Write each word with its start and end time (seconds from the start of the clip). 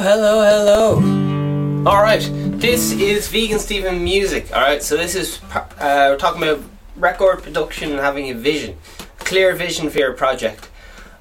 Hello, 0.00 0.44
hello, 0.44 1.00
hello. 1.00 1.84
Alright, 1.84 2.30
this 2.32 2.92
is 2.92 3.26
Vegan 3.26 3.58
Steven 3.58 4.04
Music. 4.04 4.48
Alright, 4.52 4.80
so 4.80 4.96
this 4.96 5.16
is, 5.16 5.40
uh, 5.52 5.66
we're 5.80 6.16
talking 6.16 6.40
about 6.40 6.62
record 6.94 7.42
production 7.42 7.90
and 7.90 7.98
having 7.98 8.30
a 8.30 8.34
vision. 8.34 8.78
A 9.20 9.24
clear 9.24 9.56
vision 9.56 9.90
for 9.90 9.98
your 9.98 10.12
project. 10.12 10.70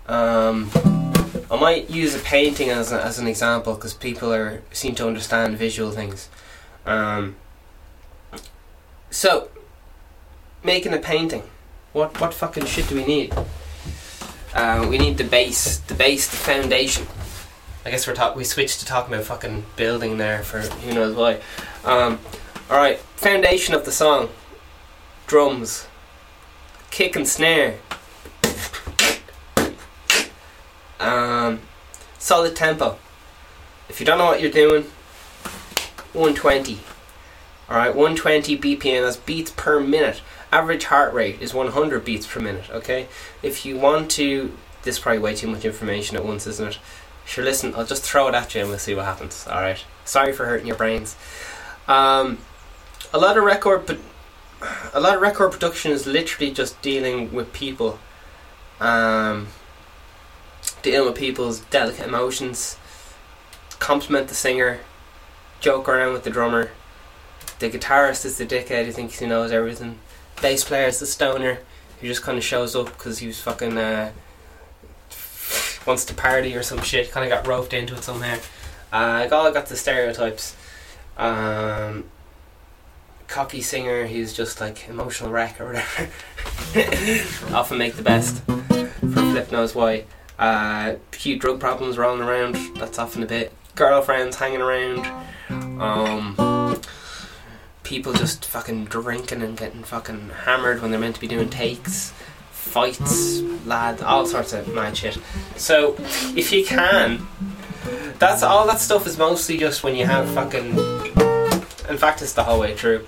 Um, 0.07 0.69
I 1.49 1.59
might 1.59 1.89
use 1.89 2.13
a 2.13 2.19
painting 2.19 2.69
as, 2.69 2.91
a, 2.91 3.03
as 3.03 3.17
an 3.17 3.25
example 3.25 3.73
because 3.73 3.95
people 3.95 4.31
are 4.31 4.61
seem 4.71 4.93
to 4.93 5.07
understand 5.07 5.57
visual 5.57 5.89
things. 5.89 6.29
Um, 6.85 7.35
so, 9.09 9.49
making 10.63 10.93
a 10.93 10.99
painting. 10.99 11.41
What 11.93 12.21
what 12.21 12.31
fucking 12.31 12.65
shit 12.65 12.87
do 12.89 12.95
we 12.95 13.05
need? 13.07 13.33
Uh, 14.53 14.85
we 14.87 14.99
need 14.99 15.17
the 15.17 15.23
base, 15.23 15.79
the 15.79 15.95
base, 15.95 16.29
the 16.29 16.37
foundation. 16.37 17.07
I 17.87 17.89
guess 17.89 18.05
we're 18.05 18.15
talk 18.15 18.35
we 18.35 18.43
switched 18.43 18.81
to 18.81 18.85
talking 18.85 19.13
about 19.13 19.27
fucking 19.27 19.63
building 19.77 20.17
there 20.17 20.43
for 20.43 20.59
who 20.59 20.93
knows 20.93 21.15
why. 21.15 21.39
Um, 21.85 22.19
all 22.69 22.75
right, 22.75 22.99
foundation 23.15 23.73
of 23.73 23.85
the 23.85 23.93
song: 23.93 24.27
drums, 25.25 25.87
kick 26.91 27.15
and 27.15 27.25
snare, 27.25 27.79
um, 30.99 31.61
solid 32.19 32.57
tempo. 32.57 32.97
If 33.87 34.01
you 34.01 34.05
don't 34.05 34.17
know 34.17 34.25
what 34.25 34.41
you're 34.41 34.51
doing, 34.51 34.83
120. 36.11 36.79
All 37.69 37.77
right, 37.77 37.95
120 37.95 38.57
BPM. 38.57 39.03
That's 39.05 39.15
beats 39.15 39.51
per 39.51 39.79
minute. 39.79 40.19
Average 40.51 40.83
heart 40.83 41.13
rate 41.13 41.41
is 41.41 41.53
100 41.53 42.03
beats 42.03 42.27
per 42.27 42.41
minute. 42.41 42.69
Okay, 42.69 43.07
if 43.41 43.65
you 43.65 43.77
want 43.77 44.11
to, 44.11 44.51
this 44.83 44.97
is 44.97 44.99
probably 44.99 45.19
way 45.19 45.33
too 45.33 45.47
much 45.47 45.63
information 45.63 46.17
at 46.17 46.25
once, 46.25 46.45
isn't 46.47 46.67
it? 46.73 46.79
Sure, 47.27 47.43
listen, 47.43 47.75
I'll 47.75 47.85
just 47.85 48.03
throw 48.03 48.29
it 48.29 48.35
at 48.35 48.55
you 48.55 48.61
and 48.61 48.69
we'll 48.69 48.79
see 48.79 48.95
what 48.95 49.03
happens. 49.03 49.45
All 49.47 49.59
right. 49.59 49.83
Sorry 50.05 50.31
for 50.31 50.45
hurting 50.45 50.65
your 50.65 50.77
brains. 50.77 51.17
Um, 51.85 52.37
a 53.13 53.17
lot 53.17 53.37
of 53.37 53.43
record, 53.43 53.85
but 53.85 53.99
a 54.93 55.01
lot 55.01 55.15
of 55.15 55.21
record 55.21 55.51
production 55.51 55.91
is 55.91 56.07
literally 56.07 56.51
just 56.51 56.81
dealing 56.81 57.33
with 57.33 57.51
people, 57.51 57.99
um, 58.79 59.47
dealing 60.81 61.05
with 61.05 61.17
people's 61.17 61.59
delicate 61.59 62.07
emotions. 62.07 62.77
Compliment 63.77 64.29
the 64.29 64.33
singer, 64.33 64.79
joke 65.59 65.89
around 65.89 66.13
with 66.13 66.23
the 66.23 66.29
drummer. 66.29 66.71
The 67.59 67.69
guitarist 67.69 68.23
is 68.23 68.37
the 68.37 68.45
dickhead 68.45 68.85
who 68.85 68.93
thinks 68.93 69.19
he 69.19 69.27
knows 69.27 69.51
everything. 69.51 69.99
Bass 70.41 70.63
player 70.63 70.87
is 70.87 70.99
the 70.99 71.05
stoner 71.05 71.59
who 71.99 72.07
just 72.07 72.23
kind 72.23 72.37
of 72.37 72.43
shows 72.43 72.73
up 72.73 72.85
because 72.85 73.19
he 73.19 73.27
was 73.27 73.41
fucking. 73.41 73.77
Uh, 73.77 74.11
wants 75.87 76.05
to 76.05 76.13
party 76.13 76.55
or 76.55 76.63
some 76.63 76.81
shit. 76.81 77.11
Kind 77.11 77.31
of 77.31 77.35
got 77.35 77.47
roped 77.47 77.73
into 77.73 77.95
it 77.95 78.03
somehow. 78.03 78.37
Uh, 78.91 79.27
all 79.31 79.51
got 79.51 79.67
the 79.67 79.75
stereotypes. 79.75 80.55
Um, 81.17 82.05
cocky 83.27 83.61
singer 83.61 84.07
who's 84.07 84.33
just 84.33 84.61
like 84.61 84.87
emotional 84.87 85.31
wreck 85.31 85.59
or 85.59 85.67
whatever. 85.67 86.09
Often 87.55 87.77
make 87.77 87.95
the 87.95 88.03
best 88.03 88.43
for 88.43 88.87
flip 89.09 89.51
knows 89.51 89.73
why. 89.75 90.05
Uh, 90.37 90.95
cute 91.11 91.39
drug 91.39 91.59
problems 91.59 91.97
rolling 91.97 92.21
around. 92.21 92.55
That's 92.75 92.99
often 92.99 93.23
a 93.23 93.25
bit. 93.25 93.51
Girlfriends 93.75 94.35
hanging 94.35 94.61
around. 94.61 95.05
Um, 95.49 96.79
people 97.83 98.13
just 98.13 98.45
fucking 98.45 98.85
drinking 98.85 99.41
and 99.41 99.57
getting 99.57 99.83
fucking 99.83 100.29
hammered 100.45 100.81
when 100.81 100.91
they're 100.91 100.99
meant 100.99 101.15
to 101.15 101.21
be 101.21 101.27
doing 101.27 101.49
takes 101.49 102.13
fights, 102.67 103.41
lad, 103.65 104.01
all 104.01 104.25
sorts 104.25 104.53
of 104.53 104.73
mad 104.73 104.95
shit. 104.95 105.17
So, 105.55 105.95
if 106.35 106.51
you 106.51 106.65
can, 106.65 107.27
that's 108.19 108.43
all 108.43 108.67
that 108.67 108.79
stuff 108.79 109.07
is 109.07 109.17
mostly 109.17 109.57
just 109.57 109.83
when 109.83 109.95
you 109.95 110.05
have 110.05 110.29
fucking. 110.31 110.77
In 111.89 111.97
fact, 111.97 112.21
it's 112.21 112.33
the 112.33 112.43
whole 112.43 112.59
way 112.59 112.75
through. 112.75 113.07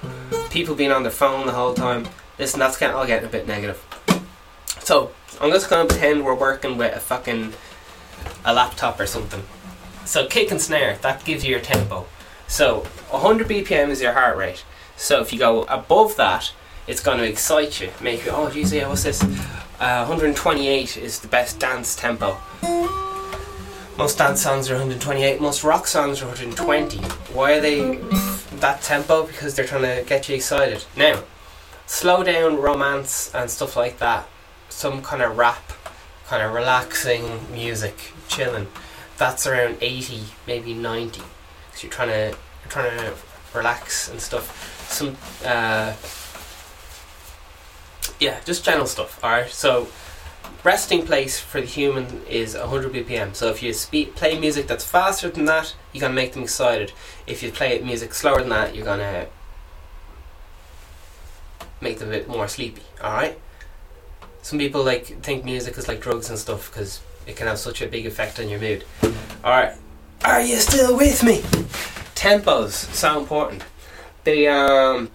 People 0.49 0.75
being 0.75 0.91
on 0.91 1.03
their 1.03 1.11
phone 1.11 1.45
the 1.45 1.51
whole 1.51 1.73
time. 1.73 2.07
Listen, 2.37 2.59
that's 2.59 2.77
getting 2.77 2.95
all 2.95 3.05
getting 3.05 3.27
a 3.27 3.31
bit 3.31 3.47
negative. 3.47 3.83
So, 4.79 5.11
I'm 5.41 5.51
just 5.51 5.69
gonna 5.69 5.87
pretend 5.87 6.25
we're 6.25 6.33
working 6.33 6.77
with 6.77 6.95
a 6.95 6.99
fucking 6.99 7.53
a 8.45 8.53
laptop 8.53 8.99
or 8.99 9.05
something. 9.05 9.43
So, 10.05 10.27
kick 10.27 10.51
and 10.51 10.61
snare 10.61 10.97
that 11.01 11.23
gives 11.25 11.43
you 11.43 11.51
your 11.51 11.59
tempo. 11.59 12.05
So, 12.47 12.79
100 13.11 13.47
BPM 13.47 13.89
is 13.89 14.01
your 14.01 14.13
heart 14.13 14.37
rate. 14.37 14.63
So, 14.95 15.21
if 15.21 15.31
you 15.31 15.39
go 15.39 15.63
above 15.63 16.15
that, 16.15 16.51
it's 16.89 17.01
going 17.01 17.19
to 17.19 17.23
excite 17.23 17.79
you, 17.79 17.91
make 18.01 18.25
you, 18.25 18.31
oh, 18.31 18.49
geez, 18.49 18.73
yeah, 18.73 18.87
what's 18.87 19.03
this? 19.03 19.21
Uh, 19.79 20.03
128 20.07 20.97
is 20.97 21.19
the 21.19 21.27
best 21.27 21.59
dance 21.59 21.95
tempo. 21.95 22.35
Most 23.95 24.17
dance 24.17 24.41
songs 24.41 24.71
are 24.71 24.73
128, 24.73 25.39
most 25.39 25.63
rock 25.63 25.85
songs 25.85 26.19
are 26.23 26.25
120. 26.25 26.97
Why 27.31 27.53
are 27.53 27.61
they 27.61 27.97
that 28.55 28.81
tempo? 28.81 29.27
Because 29.27 29.55
they're 29.55 29.67
trying 29.67 29.83
to 29.83 30.03
get 30.09 30.27
you 30.27 30.35
excited. 30.35 30.83
Now, 30.97 31.21
slow 31.85 32.23
down 32.23 32.57
romance 32.57 33.33
and 33.35 33.51
stuff 33.51 33.75
like 33.77 33.99
that, 33.99 34.27
some 34.69 35.03
kind 35.03 35.21
of 35.21 35.37
rap, 35.37 35.71
kind 36.25 36.41
of 36.41 36.53
relaxing 36.53 37.51
music, 37.53 38.13
chilling, 38.27 38.65
that's 39.19 39.45
around 39.45 39.77
80, 39.79 40.23
maybe 40.47 40.73
90. 40.73 41.21
Because 41.67 41.83
you're 41.83 41.91
trying 41.91 42.09
to, 42.09 42.35
you're 42.35 42.69
trying 42.69 42.97
to 42.97 43.13
relax 43.53 44.09
and 44.09 44.19
stuff. 44.19 44.87
Some, 44.89 45.15
uh, 45.45 45.93
yeah, 48.19 48.39
just 48.45 48.63
general 48.63 48.85
stuff. 48.85 49.23
All 49.23 49.31
right, 49.31 49.49
so 49.49 49.87
resting 50.63 51.05
place 51.05 51.39
for 51.39 51.61
the 51.61 51.67
human 51.67 52.23
is 52.27 52.55
100 52.55 52.93
BPM. 52.93 53.35
So 53.35 53.49
if 53.49 53.63
you 53.63 54.05
play 54.07 54.39
music 54.39 54.67
that's 54.67 54.83
faster 54.83 55.29
than 55.29 55.45
that, 55.45 55.73
you're 55.93 56.01
gonna 56.01 56.13
make 56.13 56.33
them 56.33 56.43
excited. 56.43 56.91
If 57.27 57.41
you 57.41 57.51
play 57.51 57.79
music 57.79 58.13
slower 58.13 58.39
than 58.39 58.49
that, 58.49 58.75
you're 58.75 58.85
gonna 58.85 59.27
make 61.81 61.99
them 61.99 62.09
a 62.09 62.11
bit 62.11 62.27
more 62.27 62.47
sleepy. 62.47 62.83
All 63.01 63.13
right. 63.13 63.39
Some 64.41 64.59
people 64.59 64.83
like 64.83 65.21
think 65.21 65.45
music 65.45 65.77
is 65.77 65.87
like 65.87 66.01
drugs 66.01 66.29
and 66.29 66.37
stuff 66.37 66.69
because 66.71 67.01
it 67.27 67.35
can 67.35 67.47
have 67.47 67.59
such 67.59 67.81
a 67.81 67.87
big 67.87 68.05
effect 68.05 68.39
on 68.39 68.49
your 68.49 68.59
mood. 68.59 68.83
All 69.43 69.51
right. 69.51 69.73
Are 70.25 70.41
you 70.41 70.57
still 70.57 70.97
with 70.97 71.23
me? 71.23 71.39
Tempos 72.15 72.71
so 72.93 73.19
important. 73.19 73.63
They 74.23 74.47
um 74.47 75.09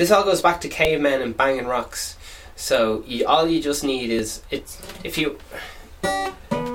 this 0.00 0.10
all 0.10 0.24
goes 0.24 0.40
back 0.40 0.62
to 0.62 0.68
cavemen 0.70 1.20
and 1.20 1.36
banging 1.36 1.66
rocks. 1.66 2.16
So 2.56 3.04
you, 3.06 3.26
all 3.26 3.46
you 3.46 3.60
just 3.60 3.84
need 3.84 4.08
is 4.08 4.40
it's 4.50 4.80
if 5.04 5.18
you 5.18 5.38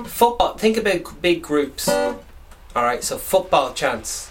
football. 0.04 0.56
Think 0.56 0.76
about 0.76 1.20
big 1.20 1.42
groups. 1.42 1.88
All 1.88 2.84
right, 2.84 3.02
so 3.02 3.18
football 3.18 3.74
chants. 3.74 4.30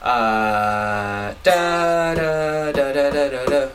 Uh, 0.00 1.34
da, 1.42 2.14
da, 2.14 2.70
da, 2.70 2.92
da, 2.92 3.10
da, 3.10 3.46
da. 3.46 3.68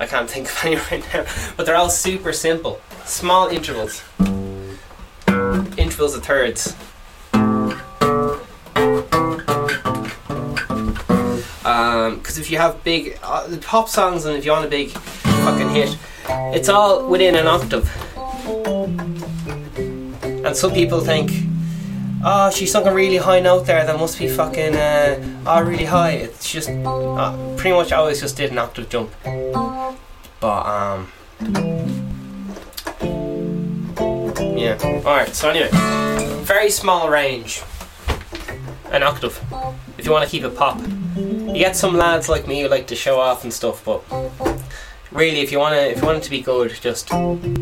I 0.00 0.06
can't 0.06 0.30
think 0.30 0.48
of 0.48 0.58
any 0.64 0.76
right 0.76 1.06
now, 1.12 1.26
but 1.58 1.66
they're 1.66 1.76
all 1.76 1.90
super 1.90 2.32
simple, 2.32 2.80
small 3.04 3.48
intervals, 3.48 4.02
intervals 5.76 6.14
of 6.14 6.24
thirds. 6.24 6.74
Because 11.66 12.36
um, 12.36 12.42
if 12.42 12.48
you 12.48 12.58
have 12.58 12.84
big 12.84 13.18
uh, 13.24 13.56
pop 13.60 13.88
songs 13.88 14.24
and 14.24 14.36
if 14.36 14.44
you 14.44 14.52
want 14.52 14.64
a 14.64 14.68
big 14.68 14.90
fucking 14.90 15.70
hit, 15.70 15.98
it's 16.54 16.68
all 16.68 17.08
within 17.08 17.34
an 17.34 17.48
octave. 17.48 17.90
And 20.46 20.56
some 20.56 20.72
people 20.72 21.00
think, 21.00 21.32
oh, 22.24 22.50
she 22.50 22.66
sung 22.66 22.86
a 22.86 22.94
really 22.94 23.16
high 23.16 23.40
note 23.40 23.66
there. 23.66 23.84
That 23.84 23.98
must 23.98 24.16
be 24.16 24.28
fucking 24.28 24.76
uh, 24.76 25.42
oh, 25.44 25.60
really 25.64 25.86
high. 25.86 26.12
It's 26.12 26.52
just 26.52 26.68
uh, 26.68 27.56
pretty 27.56 27.74
much 27.74 27.90
always 27.90 28.20
just 28.20 28.36
did 28.36 28.52
an 28.52 28.58
octave 28.58 28.88
jump. 28.88 29.10
But 30.38 30.66
um, 30.66 31.08
yeah. 34.56 34.78
All 35.04 35.16
right. 35.16 35.34
So 35.34 35.50
anyway, 35.50 35.70
very 36.44 36.70
small 36.70 37.10
range, 37.10 37.60
an 38.92 39.02
octave. 39.02 39.42
If 39.98 40.06
you 40.06 40.12
want 40.12 40.24
to 40.24 40.30
keep 40.30 40.44
it 40.44 40.54
pop. 40.56 40.80
You 41.56 41.62
get 41.62 41.74
some 41.74 41.96
lads 41.96 42.28
like 42.28 42.46
me 42.46 42.60
who 42.60 42.68
like 42.68 42.86
to 42.88 42.94
show 42.94 43.18
off 43.18 43.42
and 43.42 43.50
stuff, 43.50 43.82
but 43.82 44.02
really, 45.10 45.40
if 45.40 45.50
you 45.50 45.58
wanna, 45.58 45.78
if 45.78 46.02
you 46.02 46.04
want 46.04 46.18
it 46.18 46.22
to 46.24 46.30
be 46.30 46.42
good, 46.42 46.70
just 46.82 47.08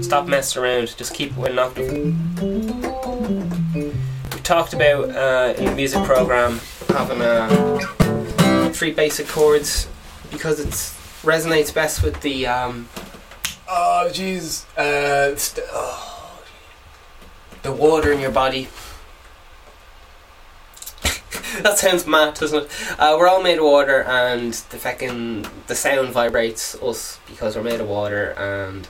stop 0.04 0.26
messing 0.26 0.60
around. 0.60 0.96
Just 0.96 1.14
keep 1.14 1.36
an 1.36 1.60
octave. 1.60 2.42
We 4.34 4.40
talked 4.40 4.74
about 4.74 5.10
uh, 5.10 5.54
in 5.56 5.66
the 5.66 5.74
music 5.76 6.02
program 6.02 6.58
having 6.88 7.20
uh, 7.20 8.72
three 8.74 8.90
basic 8.90 9.28
chords 9.28 9.86
because 10.32 10.58
it 10.58 10.70
resonates 11.24 11.72
best 11.72 12.02
with 12.02 12.20
the. 12.20 12.48
Um, 12.48 12.88
oh 13.68 14.10
jeez, 14.12 14.66
uh, 14.76 15.36
st- 15.36 15.68
oh, 15.70 16.42
the 17.62 17.70
water 17.70 18.10
in 18.10 18.18
your 18.18 18.32
body. 18.32 18.66
that 21.62 21.78
sounds 21.78 22.06
mad, 22.06 22.34
doesn't 22.34 22.64
it? 22.64 22.70
Uh, 22.98 23.16
we're 23.18 23.28
all 23.28 23.42
made 23.42 23.58
of 23.58 23.64
water, 23.64 24.02
and 24.02 24.52
the 24.54 24.76
fucking 24.76 25.46
the 25.68 25.74
sound 25.74 26.08
vibrates 26.10 26.74
us 26.82 27.20
because 27.28 27.54
we're 27.54 27.62
made 27.62 27.80
of 27.80 27.88
water, 27.88 28.30
and 28.36 28.88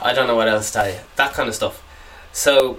I 0.00 0.12
don't 0.12 0.28
know 0.28 0.36
what 0.36 0.48
else 0.48 0.68
to 0.68 0.72
tell 0.74 0.88
you. 0.88 0.98
That 1.16 1.32
kind 1.34 1.48
of 1.48 1.54
stuff. 1.54 1.82
So 2.32 2.78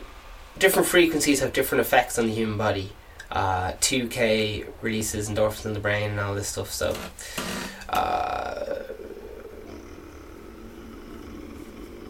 different 0.58 0.88
frequencies 0.88 1.42
have 1.42 1.52
different 1.52 1.82
effects 1.82 2.18
on 2.18 2.28
the 2.28 2.34
human 2.34 2.58
body. 2.58 2.92
Uh, 3.30 3.74
2K 3.74 4.68
releases 4.82 5.30
endorphins 5.30 5.66
in 5.66 5.74
the 5.74 5.80
brain 5.80 6.12
and 6.12 6.20
all 6.20 6.34
this 6.34 6.48
stuff. 6.48 6.72
So, 6.72 6.96
uh, 7.90 8.84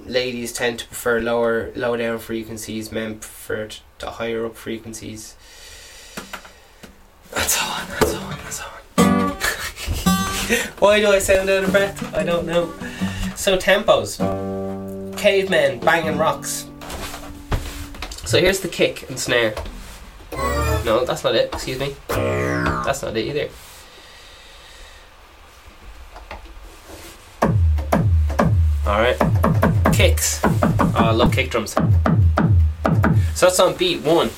ladies 0.05 0.53
tend 0.53 0.79
to 0.79 0.87
prefer 0.87 1.21
lower, 1.21 1.71
low 1.75 1.97
down 1.97 2.19
frequencies. 2.19 2.91
Men 2.91 3.19
prefer 3.19 3.69
to 3.97 4.09
higher 4.11 4.45
up 4.45 4.55
frequencies. 4.55 5.35
On. 7.39 7.45
On. 8.03 8.33
On. 8.99 9.31
Why 10.79 10.99
do 10.99 11.07
I 11.07 11.19
sound 11.19 11.49
out 11.49 11.63
of 11.63 11.71
breath? 11.71 12.13
I 12.13 12.23
don't 12.23 12.45
know. 12.45 12.73
So 13.37 13.57
tempos. 13.57 14.17
Cavemen 15.17 15.79
banging 15.79 16.17
rocks. 16.17 16.67
So 18.25 18.39
here's 18.41 18.59
the 18.59 18.67
kick 18.67 19.09
and 19.09 19.17
snare. 19.17 19.53
No, 20.83 21.05
that's 21.05 21.23
not 21.23 21.33
it. 21.35 21.53
Excuse 21.53 21.79
me. 21.79 21.95
That's 22.09 23.01
not 23.03 23.15
it 23.15 23.25
either. 23.25 23.49
Alright. 28.85 29.17
Kicks. 29.93 30.41
Oh, 30.43 30.93
I 30.95 31.11
love 31.11 31.31
kick 31.31 31.51
drums. 31.51 31.73
So 33.33 33.45
that's 33.45 33.59
on 33.61 33.75
beat 33.75 34.01
one. 34.01 34.29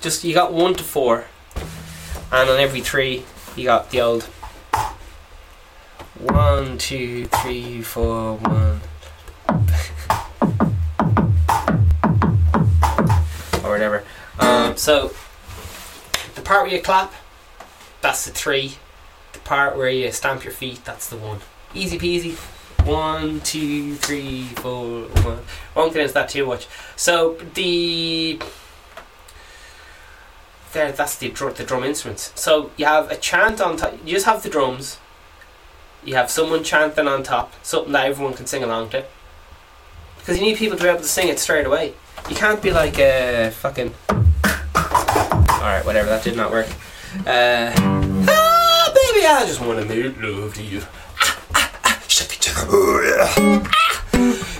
Just 0.00 0.24
you 0.24 0.32
got 0.32 0.54
one 0.54 0.72
to 0.74 0.84
four. 0.84 1.26
And 2.32 2.48
on 2.48 2.60
every 2.60 2.80
three 2.80 3.24
you 3.56 3.64
got 3.64 3.90
the 3.90 4.00
old 4.00 4.28
one, 6.20 6.78
two, 6.78 7.24
three, 7.26 7.82
four, 7.82 8.36
one. 8.36 8.80
or 13.64 13.70
whatever. 13.70 14.04
Um, 14.38 14.76
so 14.76 15.12
the 16.34 16.42
part 16.42 16.64
where 16.64 16.74
you 16.74 16.82
clap, 16.82 17.12
that's 18.00 18.26
the 18.26 18.30
three. 18.30 18.74
The 19.32 19.40
part 19.40 19.76
where 19.76 19.90
you 19.90 20.10
stamp 20.12 20.44
your 20.44 20.52
feet, 20.52 20.84
that's 20.84 21.08
the 21.08 21.16
one. 21.16 21.40
Easy 21.74 21.98
peasy. 21.98 22.36
One, 22.86 23.40
two, 23.40 23.96
three, 23.96 24.44
four, 24.44 25.02
one. 25.22 25.40
Won't 25.74 25.92
get 25.92 26.02
into 26.02 26.14
that 26.14 26.28
too 26.28 26.46
much. 26.46 26.68
So 26.96 27.36
the 27.54 28.40
there, 30.72 30.92
that's 30.92 31.16
the 31.16 31.28
drum, 31.28 31.54
the 31.54 31.64
drum 31.64 31.84
instruments. 31.84 32.32
So 32.34 32.70
you 32.76 32.86
have 32.86 33.10
a 33.10 33.16
chant 33.16 33.60
on 33.60 33.76
top. 33.76 33.94
You 34.04 34.14
just 34.14 34.26
have 34.26 34.42
the 34.42 34.48
drums. 34.48 34.98
You 36.04 36.14
have 36.14 36.30
someone 36.30 36.64
chanting 36.64 37.06
on 37.06 37.22
top, 37.22 37.52
something 37.62 37.92
that 37.92 38.06
everyone 38.06 38.34
can 38.34 38.46
sing 38.46 38.62
along 38.62 38.90
to. 38.90 39.04
Because 40.18 40.38
you 40.38 40.44
need 40.44 40.56
people 40.56 40.76
to 40.76 40.82
be 40.82 40.88
able 40.88 41.00
to 41.00 41.06
sing 41.06 41.28
it 41.28 41.38
straight 41.38 41.66
away. 41.66 41.94
You 42.28 42.36
can't 42.36 42.62
be 42.62 42.70
like 42.70 42.98
a 42.98 43.46
uh, 43.46 43.50
fucking. 43.50 43.94
Alright, 44.10 45.84
whatever, 45.84 46.08
that 46.08 46.24
did 46.24 46.36
not 46.36 46.50
work. 46.50 46.68
Uh, 47.26 47.72
ah, 47.76 48.92
baby, 48.94 49.26
I 49.26 49.44
just 49.46 49.60
want 49.60 49.80
to 49.80 49.84
make 49.84 50.16
love 50.20 50.54
to 50.54 50.62
you. 50.62 50.82
Ah, 51.20 51.38
ah, 51.54 51.70
ah, 51.84 53.60
yeah. 53.66 53.76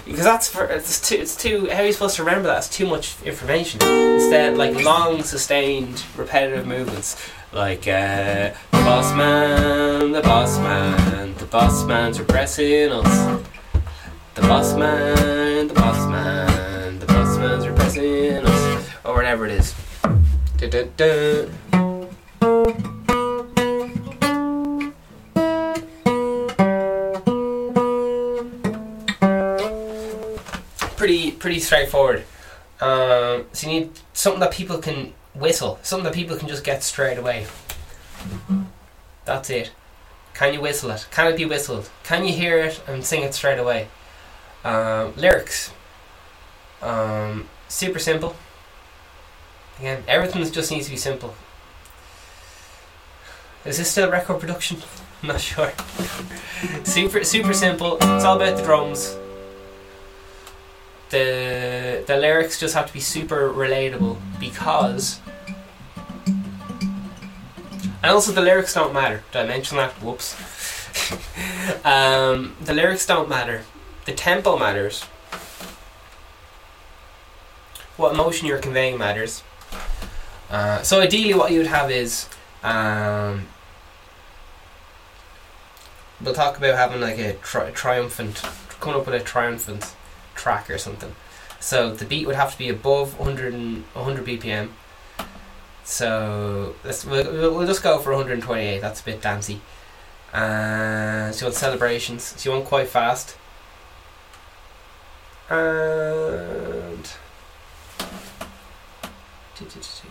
Because 0.05 0.25
that's 0.25 0.49
for 0.49 0.65
it's 0.65 1.01
too 1.09 1.17
it's 1.17 1.37
too 1.37 1.69
how 1.71 1.83
are 1.83 1.87
you 1.87 1.93
supposed 1.93 2.17
to 2.17 2.25
remember 2.25 2.49
that? 2.49 2.59
It's 2.59 2.69
too 2.69 2.87
much 2.87 3.17
information. 3.23 3.81
Instead, 3.83 4.57
like 4.57 4.83
long, 4.83 5.23
sustained, 5.23 6.05
repetitive 6.17 6.67
movements, 6.67 7.17
like 7.53 7.87
uh, 7.87 8.51
the 8.73 8.83
boss 8.85 9.15
man, 9.15 10.13
the 10.13 10.23
boss 10.23 10.59
man, 10.59 11.35
the 11.37 11.47
boss 11.47 11.85
man's 11.85 12.19
repressing 12.19 12.91
us. 12.91 13.43
The 14.35 14.43
boss 14.43 14.75
man, 14.75 15.69
the 15.69 15.75
boss 15.75 16.09
man, 16.09 16.99
the 16.99 17.07
boss 17.07 17.37
man's 17.39 17.67
repressing 17.67 18.47
us, 18.47 18.89
or 19.05 19.15
whatever 19.15 19.47
it 19.47 19.53
is. 19.53 19.75
Du-du-du. 20.57 21.51
Pretty, 31.51 31.63
straightforward. 31.63 32.23
Um, 32.81 33.47
so 33.53 33.69
you 33.69 33.81
need 33.81 33.91
something 34.13 34.39
that 34.39 34.53
people 34.53 34.79
can 34.79 35.15
whistle, 35.35 35.81
something 35.83 36.05
that 36.05 36.15
people 36.15 36.37
can 36.37 36.47
just 36.47 36.63
get 36.63 36.85
straight 36.85 37.19
away. 37.19 37.49
That's 39.25 39.51
it. 39.51 39.73
Can 40.33 40.55
you 40.55 40.61
whistle 40.61 40.93
it? 40.93 41.09
Can 41.11 41.27
it 41.27 41.37
be 41.37 41.45
whistled? 41.47 41.91
Can 42.05 42.25
you 42.25 42.33
hear 42.33 42.59
it 42.59 42.81
and 42.87 43.05
sing 43.05 43.25
it 43.25 43.35
straight 43.35 43.59
away? 43.59 43.89
Um, 44.63 45.13
lyrics. 45.17 45.73
Um, 46.83 47.49
super 47.67 47.99
simple. 47.99 48.37
Again, 49.81 50.05
everything 50.07 50.49
just 50.53 50.71
needs 50.71 50.85
to 50.85 50.93
be 50.93 50.97
simple. 50.97 51.35
Is 53.65 53.79
this 53.79 53.91
still 53.91 54.09
record 54.09 54.39
production? 54.39 54.77
I'm 55.23 55.31
not 55.31 55.41
sure. 55.41 55.73
super 56.85 57.25
super 57.25 57.53
simple. 57.53 57.97
It's 57.97 58.25
all 58.25 58.37
about 58.37 58.57
the 58.57 58.63
drums. 58.63 59.17
The 61.11 62.05
the 62.07 62.17
lyrics 62.17 62.59
just 62.59 62.75
have 62.75 62.87
to 62.87 62.93
be 62.93 63.01
super 63.01 63.51
relatable 63.53 64.19
because 64.39 65.21
and 68.03 68.13
also 68.13 68.33
the 68.33 68.41
lyrics 68.41 68.73
don't 68.73 68.95
matter. 68.95 69.23
Did 69.33 69.43
I 69.43 69.47
mention 69.47 69.77
that? 69.77 69.93
Whoops. 70.03 70.35
um, 71.85 72.57
the 72.61 72.73
lyrics 72.73 73.07
don't 73.07 73.29
matter. 73.29 73.63
The 74.07 74.13
tempo 74.13 74.59
matters. 74.59 75.03
What 77.97 78.15
emotion 78.15 78.47
you're 78.47 78.59
conveying 78.59 78.97
matters. 78.97 79.43
Uh, 80.49 80.83
so 80.83 81.01
ideally, 81.01 81.35
what 81.35 81.53
you 81.53 81.59
would 81.59 81.67
have 81.67 81.91
is 81.91 82.29
um, 82.63 83.47
we'll 86.23 86.35
talk 86.35 86.57
about 86.57 86.77
having 86.77 87.01
like 87.01 87.19
a 87.19 87.35
tri- 87.35 87.71
triumphant, 87.71 88.43
coming 88.81 88.99
up 88.99 89.07
with 89.07 89.15
a 89.15 89.25
triumphant 89.25 89.95
track 90.41 90.71
or 90.71 90.79
something. 90.79 91.15
So 91.61 91.95
the 91.95 92.07
beat 92.07 92.27
would 92.27 92.37
have 92.37 92.53
to 92.53 92.59
be 92.59 92.69
above 92.69 93.19
100, 93.19 93.53
and, 93.53 93.85
100 93.93 94.25
BPM. 94.25 94.71
So 95.85 96.75
let's 96.85 97.05
we'll, 97.05 97.55
we'll 97.55 97.67
just 97.67 97.83
go 97.83 97.99
for 97.99 98.11
128. 98.11 98.81
That's 98.81 99.01
a 99.01 99.05
bit 99.05 99.21
dancey. 99.21 99.61
Uh, 100.33 101.33
so 101.33 101.47
you 101.47 101.53
celebrations. 101.53 102.23
So 102.23 102.49
you 102.49 102.57
want 102.57 102.69
quite 102.69 102.89
fast. 102.89 103.37
And 105.51 107.11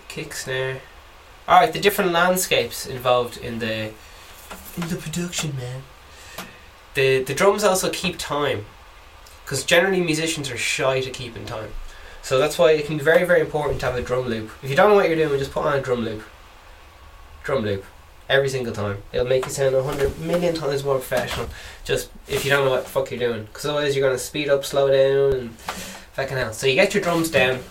kick 0.09 0.33
snare. 0.33 0.81
All 1.47 1.59
right, 1.59 1.71
the 1.71 1.79
different 1.79 2.11
landscapes 2.11 2.85
involved 2.85 3.37
in 3.37 3.59
the 3.59 3.91
in 4.75 4.89
the 4.89 4.97
production, 4.97 5.55
man. 5.55 5.83
The 6.95 7.23
the 7.23 7.33
drums 7.33 7.63
also 7.63 7.89
keep 7.89 8.17
time, 8.17 8.65
because 9.49 9.63
generally 9.63 9.99
musicians 9.99 10.51
are 10.51 10.57
shy 10.57 11.01
to 11.01 11.09
keep 11.09 11.35
in 11.35 11.43
time. 11.43 11.71
So 12.21 12.37
that's 12.37 12.59
why 12.59 12.73
it 12.73 12.85
can 12.85 12.99
be 12.99 13.03
very 13.03 13.25
very 13.25 13.41
important 13.41 13.79
to 13.79 13.87
have 13.87 13.95
a 13.95 14.01
drum 14.03 14.27
loop. 14.27 14.51
If 14.61 14.69
you 14.69 14.75
don't 14.75 14.89
know 14.89 14.95
what 14.95 15.07
you're 15.07 15.17
doing, 15.17 15.39
just 15.39 15.51
put 15.51 15.65
on 15.65 15.75
a 15.75 15.81
drum 15.81 16.01
loop. 16.01 16.21
Drum 17.43 17.63
loop. 17.63 17.83
Every 18.29 18.47
single 18.47 18.73
time. 18.73 19.01
It'll 19.11 19.25
make 19.25 19.45
you 19.45 19.51
sound 19.51 19.73
a 19.73 19.81
hundred 19.81 20.19
million 20.19 20.53
times 20.53 20.83
more 20.83 20.99
professional. 20.99 21.49
Just 21.83 22.11
if 22.27 22.45
you 22.45 22.51
don't 22.51 22.65
know 22.65 22.69
what 22.69 22.83
the 22.83 22.91
fuck 22.91 23.09
you're 23.09 23.19
doing. 23.19 23.45
Because 23.45 23.65
otherwise 23.65 23.95
you're 23.95 24.07
going 24.07 24.15
to 24.15 24.23
speed 24.23 24.49
up, 24.49 24.63
slow 24.63 24.87
down, 24.91 25.39
and 25.39 25.51
fucking 26.13 26.37
hell. 26.37 26.53
So 26.53 26.67
you 26.67 26.75
get 26.75 26.93
your 26.93 27.01
drums 27.01 27.31
down. 27.31 27.63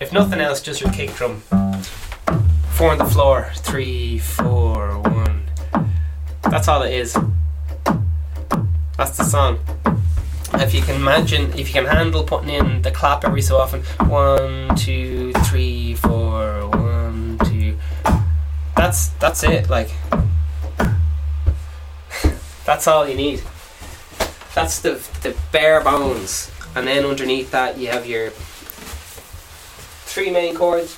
If 0.00 0.12
nothing 0.12 0.40
else, 0.40 0.60
just 0.60 0.80
your 0.80 0.90
kick 0.90 1.14
drum. 1.14 1.42
Four 2.72 2.90
on 2.90 2.98
the 2.98 3.04
floor. 3.04 3.52
Three, 3.58 4.18
four, 4.18 4.98
one. 4.98 5.44
That's 6.50 6.66
all 6.66 6.82
it 6.82 6.92
is. 6.92 7.16
That's 8.96 9.16
the 9.16 9.22
song. 9.22 9.60
If 10.54 10.74
you 10.74 10.82
can 10.82 10.96
imagine, 10.96 11.52
if 11.58 11.68
you 11.68 11.72
can 11.72 11.86
handle 11.86 12.24
putting 12.24 12.50
in 12.50 12.82
the 12.82 12.90
clap 12.90 13.24
every 13.24 13.42
so 13.42 13.56
often, 13.56 13.82
one, 14.08 14.74
two, 14.76 15.32
three, 15.44 15.94
four, 15.94 16.68
one, 16.68 17.38
two. 17.44 17.76
That's 18.76 19.08
that's 19.20 19.42
it. 19.42 19.70
Like 19.70 19.90
that's 22.64 22.86
all 22.86 23.08
you 23.08 23.16
need. 23.16 23.42
That's 24.54 24.80
the 24.80 25.02
the 25.22 25.34
bare 25.50 25.82
bones, 25.82 26.50
and 26.74 26.86
then 26.86 27.04
underneath 27.06 27.50
that 27.50 27.78
you 27.78 27.88
have 27.88 28.06
your 28.06 28.30
three 30.04 30.30
main 30.30 30.54
chords. 30.54 30.96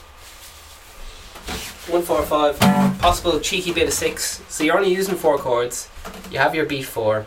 One, 1.88 2.02
four, 2.02 2.23
five. 2.23 2.58
Possible 2.99 3.38
cheeky 3.40 3.73
bit 3.73 3.87
of 3.87 3.92
six. 3.92 4.42
So 4.49 4.64
you're 4.64 4.76
only 4.76 4.92
using 4.92 5.14
four 5.14 5.38
chords. 5.38 5.88
You 6.30 6.38
have 6.38 6.54
your 6.54 6.66
beat 6.66 6.87
four. 6.87 7.26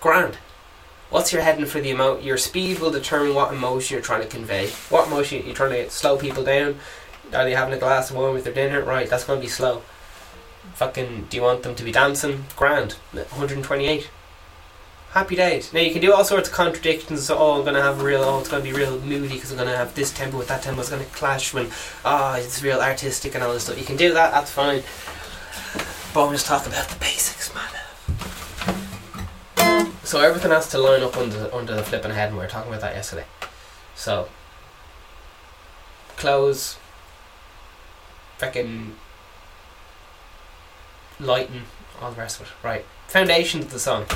Grand. 0.00 0.38
What's 1.10 1.32
your 1.32 1.42
heading 1.42 1.66
for 1.66 1.80
the 1.80 1.90
amount? 1.90 2.22
Your 2.22 2.38
speed 2.38 2.78
will 2.78 2.92
determine 2.92 3.34
what 3.34 3.52
emotion 3.52 3.94
you're 3.94 4.02
trying 4.02 4.22
to 4.22 4.28
convey. 4.28 4.68
What 4.88 5.08
emotion 5.08 5.44
you're 5.44 5.54
trying 5.54 5.72
to 5.72 5.90
slow 5.90 6.16
people 6.16 6.44
down? 6.44 6.78
Are 7.34 7.44
they 7.44 7.54
having 7.54 7.74
a 7.74 7.78
glass 7.78 8.10
of 8.10 8.16
wine 8.16 8.32
with 8.32 8.44
their 8.44 8.54
dinner? 8.54 8.80
Right, 8.80 9.10
that's 9.10 9.24
going 9.24 9.40
to 9.40 9.44
be 9.44 9.50
slow. 9.50 9.82
Fucking, 10.74 11.26
do 11.28 11.36
you 11.36 11.42
want 11.42 11.64
them 11.64 11.74
to 11.74 11.82
be 11.82 11.90
dancing? 11.90 12.44
Grand. 12.54 12.92
128. 13.12 14.08
Happy 15.10 15.34
days. 15.34 15.72
Now 15.72 15.80
you 15.80 15.90
can 15.90 16.00
do 16.00 16.12
all 16.12 16.24
sorts 16.24 16.48
of 16.48 16.54
contradictions. 16.54 17.28
Oh, 17.30 17.58
I'm 17.58 17.64
gonna 17.64 17.82
have 17.82 18.00
real. 18.00 18.22
Oh, 18.22 18.38
it's 18.38 18.48
gonna 18.48 18.62
be 18.62 18.72
real 18.72 19.00
moody 19.00 19.34
because 19.34 19.50
I'm 19.50 19.58
gonna 19.58 19.76
have 19.76 19.92
this 19.96 20.12
tempo 20.12 20.38
with 20.38 20.46
that 20.46 20.62
tempo. 20.62 20.80
It's 20.80 20.90
gonna 20.90 21.04
clash 21.06 21.52
when. 21.52 21.68
Ah, 22.04 22.36
it's 22.36 22.62
real 22.62 22.78
artistic 22.78 23.34
and 23.34 23.42
all 23.42 23.52
this 23.52 23.64
stuff. 23.64 23.76
You 23.76 23.84
can 23.84 23.96
do 23.96 24.12
that. 24.14 24.30
That's 24.30 24.52
fine. 24.52 24.84
But 26.14 26.26
I'm 26.26 26.32
just 26.32 26.46
talking 26.46 26.72
about 26.72 26.86
the 26.86 26.96
basics. 27.00 27.39
So 30.10 30.18
everything 30.18 30.50
has 30.50 30.66
to 30.70 30.78
line 30.78 31.04
up 31.04 31.16
under 31.16 31.48
under 31.54 31.72
the 31.72 31.84
flipping 31.84 32.10
head, 32.10 32.30
and 32.30 32.36
we 32.36 32.42
were 32.42 32.48
talking 32.48 32.68
about 32.68 32.80
that 32.80 32.96
yesterday. 32.96 33.26
So 33.94 34.28
clothes, 36.16 36.78
freaking 38.36 38.94
lighting, 41.20 41.62
all 42.02 42.10
the 42.10 42.16
rest 42.16 42.40
of 42.40 42.48
it. 42.48 42.52
Right. 42.60 42.84
Foundation 43.06 43.60
of 43.60 43.70
the 43.70 43.78
song. 43.78 44.06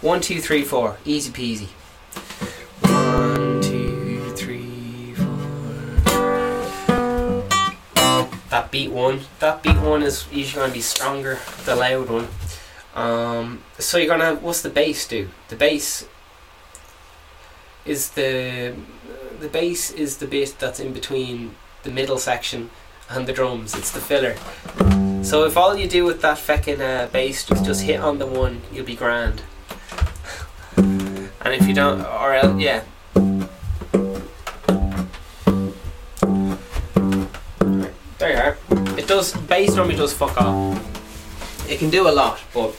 One, 0.00 0.20
two, 0.20 0.40
three, 0.40 0.62
four. 0.62 0.98
Easy 1.04 1.32
peasy. 1.32 1.70
One, 2.88 3.60
two, 3.62 4.30
three, 4.36 5.14
four. 5.14 5.26
That 8.50 8.68
beat 8.70 8.92
one. 8.92 9.22
That 9.40 9.60
beat 9.60 9.78
one 9.78 10.04
is 10.04 10.28
usually 10.30 10.60
going 10.60 10.70
to 10.70 10.74
be 10.74 10.80
stronger. 10.80 11.40
The 11.64 11.74
loud 11.74 12.10
one. 12.10 12.28
Um, 12.94 13.62
so 13.78 13.98
you're 13.98 14.08
gonna. 14.08 14.36
What's 14.36 14.62
the 14.62 14.70
bass 14.70 15.06
do? 15.06 15.28
The 15.48 15.56
bass 15.56 16.06
is 17.84 18.10
the 18.10 18.74
the 19.40 19.48
bass 19.48 19.90
is 19.90 20.18
the 20.18 20.26
bit 20.26 20.56
that's 20.58 20.80
in 20.80 20.92
between 20.92 21.56
the 21.82 21.90
middle 21.90 22.18
section 22.18 22.70
and 23.10 23.26
the 23.26 23.32
drums. 23.32 23.74
It's 23.74 23.90
the 23.90 24.00
filler. 24.00 24.36
So 25.24 25.44
if 25.44 25.56
all 25.56 25.76
you 25.76 25.88
do 25.88 26.04
with 26.04 26.20
that 26.22 26.38
feckin' 26.38 26.80
uh, 26.80 27.08
bass 27.08 27.50
is 27.50 27.62
just 27.62 27.82
hit 27.82 28.00
on 28.00 28.18
the 28.18 28.26
one, 28.26 28.62
you'll 28.72 28.84
be 28.84 28.94
grand. 28.96 29.42
And 30.76 31.52
if 31.52 31.66
you 31.66 31.74
don't, 31.74 32.00
or 32.00 32.34
else, 32.34 32.60
yeah. 32.60 32.82
There 38.18 38.32
you 38.32 38.38
are. 38.38 38.56
It 38.98 39.06
does, 39.06 39.32
bass 39.32 39.74
normally 39.74 39.96
does 39.96 40.12
fuck 40.12 40.40
off. 40.40 40.78
It 41.68 41.78
can 41.78 41.90
do 41.90 42.08
a 42.08 42.12
lot, 42.12 42.40
but 42.52 42.74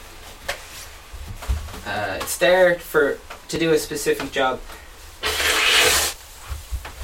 uh, 1.86 2.18
it's 2.22 2.38
there 2.38 2.76
for 2.76 3.18
to 3.48 3.58
do 3.58 3.72
a 3.74 3.78
specific 3.78 4.32
job. 4.32 4.60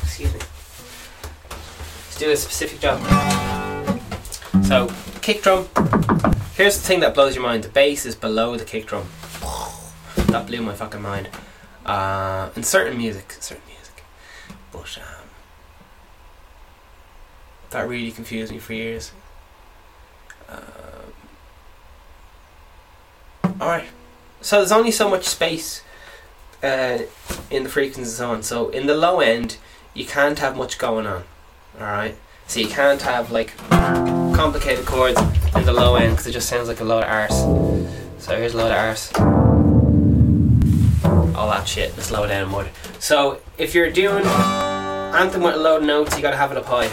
Excuse 0.04 0.34
me. 0.34 0.40
To 2.14 2.20
do 2.20 2.32
a 2.32 2.36
specific 2.36 2.80
job. 2.80 3.00
So, 4.66 4.90
kick 5.22 5.44
drum. 5.44 5.68
Here's 6.56 6.78
the 6.78 6.88
thing 6.88 7.00
that 7.02 7.14
blows 7.14 7.36
your 7.36 7.44
mind: 7.44 7.64
the 7.64 7.70
bass 7.70 8.06
is 8.06 8.16
below 8.16 8.58
the 8.58 8.66
kick 8.66 8.88
drum. 8.88 9.08
That 10.28 10.48
blew 10.48 10.62
my 10.62 10.74
fucking 10.74 11.02
mind. 11.02 11.30
Uh, 11.86 12.50
in 12.56 12.64
certain 12.64 12.98
music, 12.98 13.36
certain 13.40 13.64
music, 13.68 14.04
but 14.72 14.98
um, 14.98 15.28
that 17.72 17.88
really 17.88 18.12
confused 18.12 18.52
me 18.52 18.60
for 18.60 18.74
years. 18.74 19.12
Um, 20.48 21.14
all 23.60 23.68
right. 23.68 23.88
So 24.42 24.58
there's 24.58 24.72
only 24.72 24.92
so 24.92 25.08
much 25.10 25.26
space 25.26 25.84
uh, 26.64 27.00
in 27.50 27.64
the 27.64 27.70
frequencies 27.70 28.20
on. 28.20 28.42
So 28.44 28.70
in 28.70 28.88
the 28.88 28.96
low 28.96 29.20
end, 29.20 29.58
you 29.94 30.06
can't 30.06 30.40
have 30.40 30.58
much 30.58 30.78
going 30.78 31.06
on. 31.06 31.24
All 31.80 31.86
right. 31.86 32.16
So 32.48 32.60
you 32.60 32.68
can't 32.68 33.02
have 33.04 33.32
like 33.32 33.56
complicated 33.70 34.86
chords 34.86 35.20
in 35.56 35.66
the 35.66 35.72
low 35.72 35.96
end 35.96 36.14
because 36.14 36.28
it 36.28 36.32
just 36.32 36.50
sounds 36.50 36.68
like 36.68 36.80
a 36.80 36.84
lot 36.84 37.04
of 37.04 37.10
arse. 37.10 37.38
So 38.24 38.36
here's 38.36 38.54
a 38.54 38.58
lot 38.58 38.72
of 38.72 38.78
arse. 38.78 39.14
All 41.36 41.50
that 41.50 41.68
shit. 41.68 41.96
Let's 41.96 42.12
low 42.12 42.28
down 42.28 42.50
more. 42.50 42.68
So 43.00 43.42
if 43.58 43.76
you're 43.76 43.92
doing 43.92 44.26
anthem 44.26 45.44
with 45.44 45.56
a 45.56 45.60
load 45.60 45.82
of 45.82 45.88
notes, 45.88 46.16
you 46.16 46.22
gotta 46.22 46.38
have 46.38 46.52
it 46.52 46.58
up 46.58 46.66
high. 46.66 46.90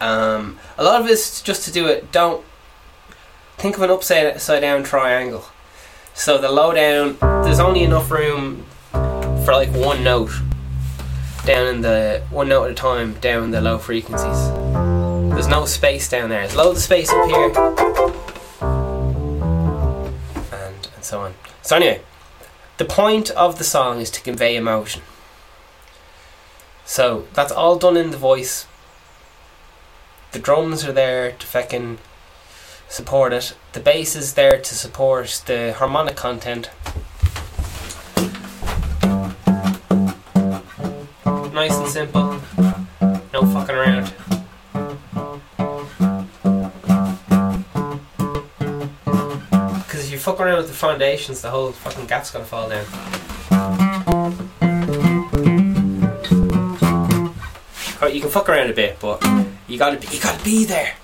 Um, 0.00 0.58
a 0.78 0.84
lot 0.84 1.00
of 1.00 1.08
it's 1.08 1.42
just 1.42 1.64
to 1.64 1.72
do 1.72 1.86
it. 1.86 2.10
Don't 2.12 2.44
think 3.60 3.76
of 3.76 3.82
an 3.82 3.90
upside 3.90 4.62
down 4.62 4.82
triangle. 4.82 5.44
So 6.14 6.38
the 6.38 6.50
low 6.50 6.72
down, 6.72 7.18
there's 7.44 7.60
only 7.60 7.82
enough 7.82 8.10
room 8.10 8.64
for 8.90 9.52
like 9.52 9.68
one 9.72 10.02
note 10.02 10.32
down 11.44 11.66
in 11.66 11.80
the 11.82 12.22
one 12.30 12.48
note 12.48 12.64
at 12.64 12.70
a 12.70 12.74
time 12.74 13.12
down 13.20 13.50
the 13.50 13.60
low 13.60 13.76
frequencies. 13.76 14.48
There's 15.34 15.46
no 15.46 15.66
space 15.66 16.08
down 16.08 16.30
there. 16.30 16.40
There's 16.40 16.56
loads 16.56 16.78
of 16.78 16.84
space 16.84 17.10
up 17.10 17.28
here, 17.28 17.52
and 20.52 20.88
and 20.94 21.04
so 21.04 21.20
on. 21.20 21.34
So 21.60 21.76
anyway, 21.76 22.00
the 22.78 22.86
point 22.86 23.30
of 23.32 23.58
the 23.58 23.64
song 23.64 24.00
is 24.00 24.10
to 24.12 24.22
convey 24.22 24.56
emotion. 24.56 25.02
So 26.86 27.26
that's 27.34 27.52
all 27.52 27.76
done 27.76 27.98
in 27.98 28.10
the 28.10 28.16
voice. 28.16 28.66
The 30.32 30.38
drums 30.38 30.82
are 30.84 30.92
there 30.92 31.32
to 31.32 31.46
fucking 31.46 31.98
support 32.90 33.32
it. 33.32 33.54
The 33.72 33.80
bass 33.80 34.16
is 34.16 34.34
there 34.34 34.60
to 34.60 34.74
support 34.74 35.42
the 35.46 35.72
harmonic 35.72 36.16
content. 36.16 36.68
Nice 41.54 41.76
and 41.76 41.88
simple. 41.88 42.40
No 43.32 43.46
fucking 43.46 43.76
around. 43.76 44.12
Because 49.84 50.04
if 50.04 50.10
you 50.10 50.18
fuck 50.18 50.40
around 50.40 50.58
with 50.58 50.68
the 50.68 50.74
foundations, 50.74 51.42
the 51.42 51.50
whole 51.50 51.70
fucking 51.72 52.06
gap's 52.06 52.30
gonna 52.30 52.44
fall 52.44 52.68
down. 52.68 52.84
You 58.12 58.20
can 58.20 58.30
fuck 58.30 58.48
around 58.48 58.68
a 58.68 58.74
bit, 58.74 58.98
but 59.00 59.24
you 59.68 59.78
gotta 59.78 59.96
be, 59.96 60.08
you 60.08 60.20
gotta 60.20 60.42
be 60.44 60.64
there 60.64 60.94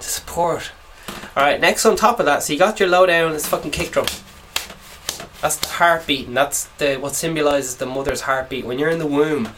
to 0.00 0.08
support. 0.08 0.72
Alright, 1.40 1.58
next 1.58 1.86
on 1.86 1.96
top 1.96 2.20
of 2.20 2.26
that, 2.26 2.42
so 2.42 2.52
you 2.52 2.58
got 2.58 2.78
your 2.78 2.90
lowdown, 2.90 3.32
it's 3.32 3.48
fucking 3.48 3.70
kick 3.70 3.92
drum. 3.92 4.04
That's 5.40 5.56
the 5.56 5.68
heartbeat, 5.68 6.26
and 6.26 6.36
that's 6.36 6.66
the 6.76 6.96
what 6.96 7.14
symbolises 7.14 7.76
the 7.76 7.86
mother's 7.86 8.20
heartbeat. 8.20 8.66
When 8.66 8.78
you're 8.78 8.90
in 8.90 8.98
the 8.98 9.06
womb, 9.06 9.48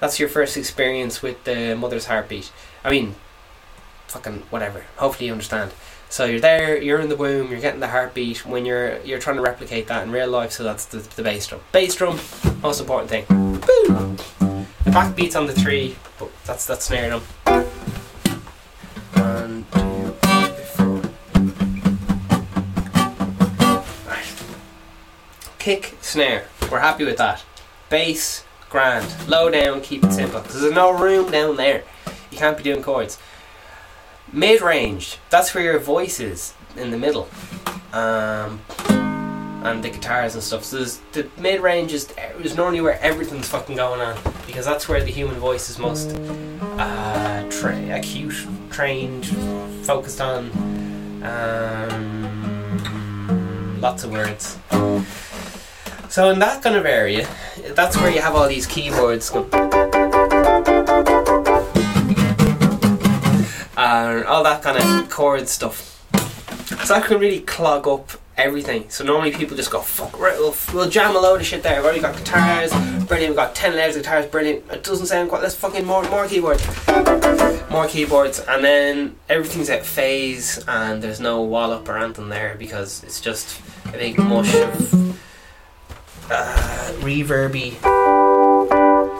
that's 0.00 0.18
your 0.18 0.28
first 0.28 0.56
experience 0.56 1.22
with 1.22 1.44
the 1.44 1.76
mother's 1.76 2.06
heartbeat. 2.06 2.50
I 2.82 2.90
mean, 2.90 3.14
fucking 4.08 4.46
whatever. 4.50 4.84
Hopefully 4.96 5.26
you 5.26 5.32
understand. 5.32 5.70
So 6.08 6.24
you're 6.24 6.40
there, 6.40 6.82
you're 6.82 6.98
in 6.98 7.08
the 7.08 7.14
womb, 7.14 7.52
you're 7.52 7.60
getting 7.60 7.78
the 7.78 7.86
heartbeat. 7.86 8.44
When 8.44 8.66
you're 8.66 8.98
you're 9.02 9.20
trying 9.20 9.36
to 9.36 9.42
replicate 9.42 9.86
that 9.86 10.02
in 10.02 10.10
real 10.10 10.28
life, 10.28 10.50
so 10.50 10.64
that's 10.64 10.86
the, 10.86 10.98
the 11.14 11.22
bass 11.22 11.46
drum. 11.46 11.60
Bass 11.70 11.94
drum, 11.94 12.18
most 12.62 12.80
important 12.80 13.10
thing. 13.10 13.26
Boom. 13.28 14.16
The 14.82 14.90
back 14.90 15.14
beats 15.14 15.36
on 15.36 15.46
the 15.46 15.52
three, 15.52 15.94
but 16.18 16.30
that's 16.44 16.66
that 16.66 16.82
snare 16.82 17.10
drum. 17.10 17.68
Kick, 25.68 25.98
snare. 26.00 26.46
We're 26.72 26.78
happy 26.78 27.04
with 27.04 27.18
that. 27.18 27.44
Bass, 27.90 28.42
grand. 28.70 29.06
Low 29.28 29.50
down, 29.50 29.82
keep 29.82 30.02
it 30.02 30.12
simple. 30.14 30.40
there's 30.40 30.72
no 30.72 30.98
room 30.98 31.30
down 31.30 31.56
there. 31.56 31.84
You 32.30 32.38
can't 32.38 32.56
be 32.56 32.62
doing 32.62 32.82
chords. 32.82 33.18
Mid 34.32 34.62
range, 34.62 35.18
that's 35.28 35.54
where 35.54 35.62
your 35.62 35.78
voice 35.78 36.20
is 36.20 36.54
in 36.74 36.90
the 36.90 36.96
middle. 36.96 37.28
Um, 37.92 38.62
and 38.88 39.84
the 39.84 39.90
guitars 39.90 40.32
and 40.32 40.42
stuff. 40.42 40.64
So 40.64 40.84
the 41.12 41.28
mid 41.38 41.60
range 41.60 41.92
is, 41.92 42.08
is 42.42 42.56
normally 42.56 42.80
where 42.80 42.98
everything's 43.02 43.50
fucking 43.50 43.76
going 43.76 44.00
on 44.00 44.16
because 44.46 44.64
that's 44.64 44.88
where 44.88 45.04
the 45.04 45.10
human 45.10 45.36
voice 45.36 45.68
is 45.68 45.78
most 45.78 46.16
uh, 46.78 47.46
tra- 47.50 47.94
acute, 47.94 48.46
trained, 48.70 49.26
focused 49.84 50.22
on. 50.22 50.50
Um, 51.22 52.38
lots 53.82 54.04
of 54.04 54.12
words. 54.12 54.56
So 56.18 56.30
in 56.30 56.40
that 56.40 56.64
kind 56.64 56.74
of 56.74 56.84
area, 56.84 57.28
that's 57.76 57.96
where 57.96 58.10
you 58.10 58.20
have 58.20 58.34
all 58.34 58.48
these 58.48 58.66
keyboards. 58.66 59.30
Go- 59.30 59.48
and 63.76 64.24
all 64.24 64.42
that 64.42 64.60
kind 64.60 64.82
of 64.82 65.10
chord 65.10 65.48
stuff. 65.48 66.04
So 66.84 66.94
that 66.94 67.04
can 67.04 67.20
really 67.20 67.42
clog 67.42 67.86
up 67.86 68.10
everything. 68.36 68.90
So 68.90 69.04
normally 69.04 69.30
people 69.30 69.56
just 69.56 69.70
go, 69.70 69.80
fuck, 69.80 70.18
right, 70.18 70.36
we'll, 70.36 70.56
we'll 70.74 70.90
jam 70.90 71.14
a 71.14 71.20
load 71.20 71.40
of 71.40 71.46
shit 71.46 71.62
there. 71.62 71.76
We've 71.76 71.84
already 71.84 72.00
got 72.00 72.16
guitars, 72.16 72.72
brilliant. 73.06 73.30
We've 73.30 73.36
got 73.36 73.54
10 73.54 73.76
layers 73.76 73.94
of 73.94 74.02
guitars, 74.02 74.26
brilliant. 74.26 74.68
It 74.72 74.82
doesn't 74.82 75.06
sound 75.06 75.28
quite, 75.28 75.42
let's 75.42 75.54
fucking 75.54 75.86
more, 75.86 76.02
more 76.10 76.26
keyboards. 76.26 76.66
More 77.70 77.86
keyboards. 77.86 78.40
And 78.40 78.64
then 78.64 79.14
everything's 79.28 79.70
at 79.70 79.86
phase 79.86 80.64
and 80.66 81.00
there's 81.00 81.20
no 81.20 81.42
wallop 81.42 81.88
or 81.88 81.96
anthem 81.96 82.28
there 82.28 82.56
because 82.58 83.04
it's 83.04 83.20
just 83.20 83.60
a 83.86 83.92
big 83.92 84.18
mush 84.18 84.52
of 84.52 85.08
uh, 86.30 86.92
reverby. 87.00 87.74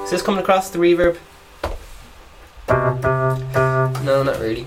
Is 0.05 0.11
this 0.11 0.23
coming 0.23 0.41
across 0.41 0.71
the 0.71 0.79
reverb? 0.79 1.19
No, 4.05 4.23
not 4.23 4.39
really. 4.41 4.67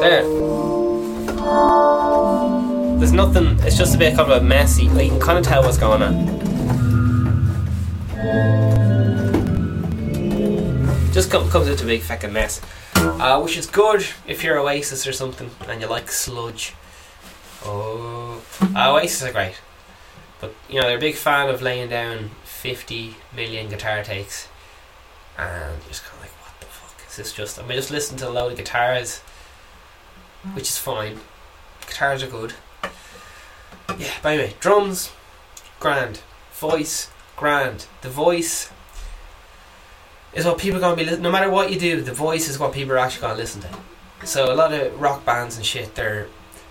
There. 0.00 0.22
there's 2.98 3.12
nothing. 3.12 3.58
It's 3.60 3.76
just 3.76 3.94
a 3.94 3.98
bit 3.98 4.16
kind 4.16 4.30
of 4.30 4.42
a 4.42 4.44
messy. 4.44 4.88
Like, 4.88 5.04
you 5.04 5.10
can 5.10 5.20
kind 5.20 5.38
of 5.38 5.44
tell 5.44 5.62
what's 5.62 5.78
going 5.78 6.02
on. 6.02 6.38
Just 11.12 11.30
come, 11.30 11.48
comes 11.50 11.68
into 11.68 11.84
a 11.84 11.86
big 11.86 12.02
fucking 12.02 12.32
mess, 12.32 12.60
uh, 12.94 13.40
which 13.40 13.56
is 13.56 13.66
good 13.66 14.06
if 14.26 14.44
you're 14.44 14.58
Oasis 14.60 15.06
or 15.06 15.12
something 15.12 15.50
and 15.68 15.80
you 15.80 15.88
like 15.88 16.10
sludge. 16.10 16.74
Oh, 17.64 18.40
uh, 18.76 18.92
Oasis 18.92 19.22
are 19.28 19.32
great, 19.32 19.54
but 20.40 20.54
you 20.68 20.80
know 20.80 20.86
they're 20.86 20.98
a 20.98 21.00
big 21.00 21.16
fan 21.16 21.48
of 21.48 21.62
laying 21.62 21.88
down 21.88 22.30
50 22.44 23.16
million 23.34 23.68
guitar 23.68 24.02
takes, 24.02 24.48
and 25.36 25.80
you're 25.82 25.88
just 25.88 26.04
kind 26.04 26.16
of 26.16 26.22
like, 26.22 26.30
what 26.42 26.60
the 26.60 26.66
fuck 26.66 27.08
is 27.08 27.16
this? 27.16 27.32
Just 27.32 27.58
I 27.58 27.62
mean, 27.62 27.76
just 27.76 27.90
listen 27.90 28.16
to 28.18 28.28
a 28.28 28.30
load 28.30 28.52
of 28.52 28.58
guitars, 28.58 29.22
mm. 30.46 30.54
which 30.54 30.68
is 30.68 30.78
fine. 30.78 31.18
Guitars 31.86 32.22
are 32.22 32.28
good. 32.28 32.54
Yeah, 33.98 34.12
by 34.22 34.36
the 34.36 34.42
way, 34.42 34.54
drums, 34.60 35.10
grand. 35.80 36.20
Voice, 36.52 37.10
grand. 37.36 37.86
The 38.02 38.10
voice 38.10 38.70
is 40.34 40.44
what 40.44 40.58
people 40.58 40.78
are 40.78 40.80
going 40.80 40.98
to 40.98 41.04
be. 41.04 41.10
Li- 41.10 41.22
no 41.22 41.30
matter 41.30 41.50
what 41.50 41.72
you 41.72 41.78
do, 41.78 42.00
the 42.00 42.12
voice 42.12 42.48
is 42.48 42.58
what 42.58 42.72
people 42.72 42.92
are 42.92 42.98
actually 42.98 43.22
going 43.22 43.34
to 43.34 43.40
listen 43.40 43.62
to. 43.62 44.26
So 44.26 44.52
a 44.52 44.54
lot 44.54 44.72
of 44.72 45.00
rock 45.00 45.24
bands 45.24 45.56
and 45.56 45.64
shit, 45.64 45.94
they're 45.94 46.28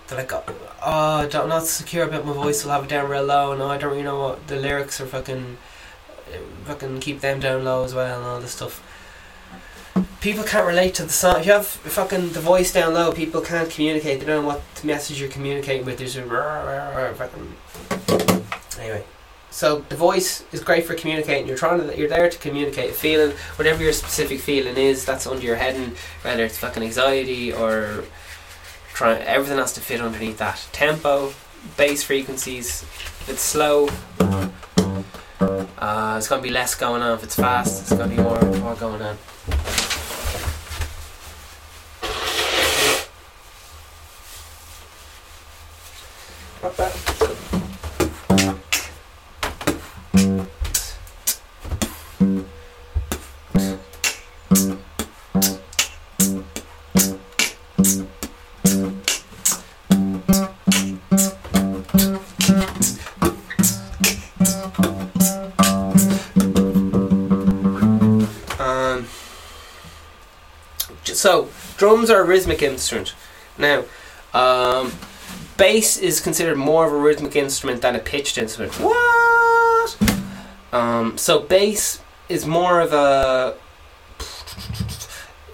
they're 0.08 0.18
like, 0.18 0.32
uh, 0.32 0.42
uh, 0.82 1.28
oh, 1.32 1.42
I'm 1.42 1.48
not 1.48 1.66
secure 1.66 2.04
about 2.04 2.24
my 2.24 2.32
voice. 2.32 2.64
We'll 2.64 2.74
have 2.74 2.84
it 2.84 2.90
down 2.90 3.10
real 3.10 3.24
low. 3.24 3.54
No, 3.56 3.68
I 3.68 3.76
don't 3.76 3.90
really 3.90 4.02
know 4.02 4.18
what 4.18 4.46
the 4.46 4.56
lyrics 4.56 5.00
are. 5.00 5.06
Fucking, 5.06 5.58
uh, 6.28 6.38
fucking 6.64 7.00
keep 7.00 7.20
them 7.20 7.40
down 7.40 7.64
low 7.64 7.84
as 7.84 7.94
well 7.94 8.18
and 8.18 8.26
all 8.26 8.40
this 8.40 8.52
stuff. 8.52 8.82
People 10.20 10.44
can't 10.44 10.66
relate 10.66 10.94
to 10.94 11.04
the 11.04 11.10
song. 11.10 11.40
If 11.40 11.46
you 11.46 11.52
have 11.52 11.66
fucking 11.66 12.32
the 12.32 12.40
voice 12.40 12.72
down 12.72 12.94
low, 12.94 13.12
people 13.12 13.40
can't 13.40 13.70
communicate. 13.70 14.20
They 14.20 14.26
don't 14.26 14.42
know 14.42 14.48
what 14.48 14.62
message 14.82 15.20
you're 15.20 15.30
communicating 15.30 15.84
with. 15.84 15.98
There's 15.98 16.16
a 16.16 17.14
fucking. 17.14 17.54
Anyway, 18.80 19.04
so 19.50 19.84
the 19.88 19.96
voice 19.96 20.44
is 20.52 20.62
great 20.62 20.86
for 20.86 20.94
communicating. 20.94 21.46
You're 21.46 21.56
trying 21.56 21.80
to, 21.80 21.96
you're 21.98 22.08
there 22.08 22.30
to 22.30 22.38
communicate 22.38 22.90
a 22.90 22.94
feeling, 22.94 23.36
whatever 23.56 23.82
your 23.82 23.92
specific 23.92 24.40
feeling 24.40 24.76
is. 24.76 25.04
That's 25.04 25.26
under 25.26 25.42
your 25.42 25.56
and 25.56 25.96
whether 26.22 26.44
it's 26.44 26.58
fucking 26.58 26.82
anxiety 26.82 27.52
or 27.52 28.04
trying, 28.98 29.22
everything 29.22 29.58
has 29.58 29.72
to 29.74 29.80
fit 29.80 30.00
underneath 30.00 30.38
that 30.38 30.66
tempo, 30.72 31.32
bass 31.76 32.02
frequencies. 32.02 32.82
If 32.82 33.28
it's 33.28 33.42
slow, 33.42 33.88
uh, 35.78 36.16
it's 36.18 36.26
gonna 36.26 36.42
be 36.42 36.50
less 36.50 36.74
going 36.74 37.00
on. 37.00 37.16
If 37.16 37.22
it's 37.22 37.36
fast, 37.36 37.82
it's 37.82 37.92
gonna 37.92 38.08
be 38.08 38.20
more 38.20 38.42
more 38.58 38.74
going 38.74 39.00
on. 39.00 39.16
So 71.18 71.48
drums 71.76 72.10
are 72.10 72.20
a 72.20 72.24
rhythmic 72.24 72.62
instrument. 72.62 73.14
Now, 73.58 73.84
um, 74.32 74.92
bass 75.56 75.96
is 75.96 76.20
considered 76.20 76.56
more 76.56 76.86
of 76.86 76.92
a 76.92 76.96
rhythmic 76.96 77.36
instrument 77.36 77.82
than 77.82 77.96
a 77.96 77.98
pitched 77.98 78.38
instrument. 78.38 78.74
What? 78.74 79.98
Um, 80.72 81.18
so 81.18 81.40
bass 81.40 82.00
is 82.28 82.46
more 82.46 82.80
of 82.80 82.92
a 82.92 83.56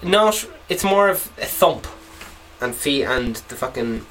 not. 0.03 0.47
It's 0.69 0.83
more 0.83 1.09
of 1.09 1.31
a 1.37 1.45
thump 1.45 1.87
and 2.61 2.75
feet 2.75 3.05
and 3.05 3.35
the 3.47 3.55
fucking 3.55 4.05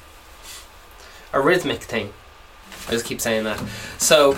a 1.33 1.41
rhythmic 1.41 1.83
thing. 1.83 2.13
I 2.87 2.91
just 2.91 3.05
keep 3.05 3.21
saying 3.21 3.43
that. 3.45 3.61
So 3.97 4.37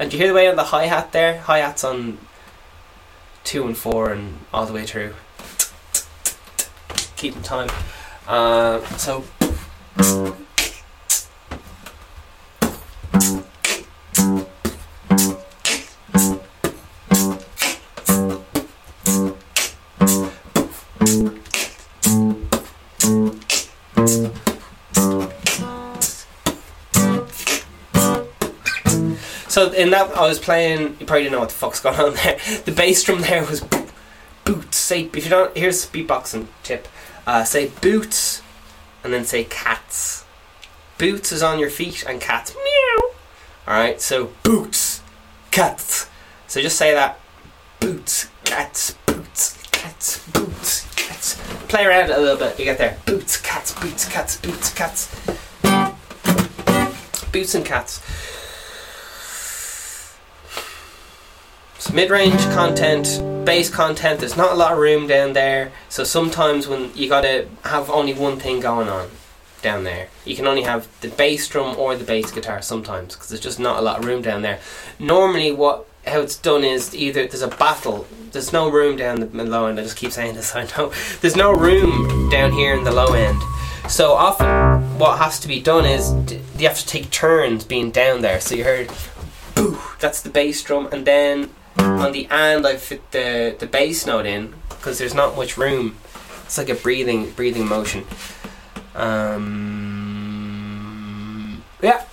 And 0.00 0.10
you 0.14 0.18
hear 0.18 0.28
the 0.28 0.34
way 0.34 0.48
on 0.48 0.56
the 0.56 0.64
hi 0.64 0.86
hat 0.86 1.12
there? 1.12 1.42
Hi 1.42 1.58
hats 1.58 1.84
on 1.84 2.16
two 3.44 3.66
and 3.66 3.76
four 3.76 4.10
and 4.10 4.38
all 4.50 4.64
the 4.64 4.72
way 4.72 4.86
through. 4.86 5.12
Keeping 7.16 7.42
time. 7.42 7.68
Uh, 8.26 8.80
so. 8.96 9.24
In 29.80 29.90
that, 29.90 30.16
I 30.16 30.28
was 30.28 30.38
playing. 30.38 30.96
You 31.00 31.06
probably 31.06 31.22
didn't 31.22 31.32
know 31.32 31.40
what 31.40 31.48
the 31.48 31.54
fuck's 31.54 31.80
going 31.80 31.98
on 31.98 32.14
there. 32.14 32.38
The 32.64 32.72
bass 32.72 33.02
drum 33.02 33.22
there 33.22 33.44
was 33.44 33.64
boots. 34.44 34.76
Say 34.76 35.10
if 35.12 35.24
you 35.24 35.30
don't. 35.30 35.56
Here's 35.56 35.84
a 35.84 35.88
beatboxing 35.88 36.46
tip. 36.62 36.86
Uh, 37.26 37.44
say 37.44 37.70
boots, 37.80 38.42
and 39.02 39.12
then 39.12 39.24
say 39.24 39.44
cats. 39.44 40.24
Boots 40.98 41.32
is 41.32 41.42
on 41.42 41.58
your 41.58 41.70
feet, 41.70 42.04
and 42.06 42.20
cats 42.20 42.54
meow. 42.54 43.10
All 43.66 43.74
right. 43.74 44.00
So 44.00 44.30
boots, 44.42 45.02
cats. 45.50 46.08
So 46.46 46.60
just 46.60 46.76
say 46.76 46.92
that. 46.92 47.18
Boots, 47.80 48.28
cats, 48.44 48.96
boots, 49.06 49.56
cats, 49.70 50.26
boots, 50.28 50.86
cats. 50.94 51.40
Play 51.68 51.86
around 51.86 52.10
a 52.10 52.18
little 52.18 52.36
bit. 52.36 52.58
You 52.58 52.66
get 52.66 52.78
there. 52.78 52.98
Boots, 53.06 53.40
cats, 53.40 53.72
boots, 53.80 54.06
cats, 54.08 54.36
boots, 54.36 54.74
cats. 54.74 55.08
Boots 57.32 57.54
and 57.54 57.64
cats. 57.64 58.02
So 61.90 61.96
mid-range 61.96 62.40
content, 62.50 63.20
bass 63.44 63.68
content. 63.68 64.20
There's 64.20 64.36
not 64.36 64.52
a 64.52 64.54
lot 64.54 64.70
of 64.70 64.78
room 64.78 65.08
down 65.08 65.32
there, 65.32 65.72
so 65.88 66.04
sometimes 66.04 66.68
when 66.68 66.94
you 66.94 67.08
gotta 67.08 67.48
have 67.64 67.90
only 67.90 68.14
one 68.14 68.38
thing 68.38 68.60
going 68.60 68.88
on 68.88 69.10
down 69.60 69.82
there, 69.82 70.06
you 70.24 70.36
can 70.36 70.46
only 70.46 70.62
have 70.62 70.86
the 71.00 71.08
bass 71.08 71.48
drum 71.48 71.76
or 71.76 71.96
the 71.96 72.04
bass 72.04 72.30
guitar 72.30 72.62
sometimes 72.62 73.14
because 73.14 73.28
there's 73.28 73.40
just 73.40 73.58
not 73.58 73.78
a 73.78 73.82
lot 73.82 73.98
of 73.98 74.04
room 74.04 74.22
down 74.22 74.42
there. 74.42 74.60
Normally, 75.00 75.50
what 75.50 75.84
how 76.06 76.20
it's 76.20 76.36
done 76.36 76.62
is 76.62 76.94
either 76.94 77.26
there's 77.26 77.42
a 77.42 77.48
battle. 77.48 78.06
There's 78.30 78.52
no 78.52 78.70
room 78.70 78.96
down 78.96 79.18
the 79.18 79.26
low 79.26 79.66
end. 79.66 79.80
I 79.80 79.82
just 79.82 79.96
keep 79.96 80.12
saying 80.12 80.36
this. 80.36 80.54
I 80.54 80.68
know 80.76 80.92
there's 81.20 81.34
no 81.34 81.52
room 81.52 82.30
down 82.30 82.52
here 82.52 82.72
in 82.72 82.84
the 82.84 82.92
low 82.92 83.14
end. 83.14 83.42
So 83.88 84.12
often, 84.12 84.96
what 84.96 85.18
has 85.18 85.40
to 85.40 85.48
be 85.48 85.60
done 85.60 85.86
is 85.86 86.12
you 86.56 86.68
have 86.68 86.78
to 86.78 86.86
take 86.86 87.10
turns 87.10 87.64
being 87.64 87.90
down 87.90 88.20
there. 88.20 88.38
So 88.38 88.54
you 88.54 88.62
heard, 88.62 88.92
boo, 89.56 89.76
that's 89.98 90.22
the 90.22 90.30
bass 90.30 90.62
drum, 90.62 90.88
and 90.92 91.04
then 91.04 91.50
on 91.78 92.12
the 92.12 92.28
end, 92.30 92.66
I 92.66 92.76
fit 92.76 93.10
the 93.12 93.56
the 93.58 93.66
bass 93.66 94.06
note 94.06 94.26
in 94.26 94.54
because 94.68 94.98
there's 94.98 95.14
not 95.14 95.36
much 95.36 95.56
room. 95.56 95.96
It's 96.44 96.58
like 96.58 96.68
a 96.68 96.74
breathing 96.74 97.30
breathing 97.32 97.66
motion. 97.66 98.04
Um, 98.94 99.60
yeah, 101.82 102.04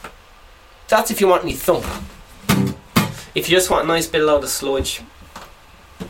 that's 0.87 1.11
if 1.11 1.19
you 1.19 1.27
want 1.27 1.43
any 1.43 1.53
thump. 1.53 1.85
If 3.35 3.49
you 3.49 3.55
just 3.55 3.69
want 3.69 3.83
a 3.85 3.87
nice 3.87 4.07
bit 4.07 4.21
of 4.21 4.27
load 4.27 4.43
of 4.43 4.49
sludge, 4.49 5.01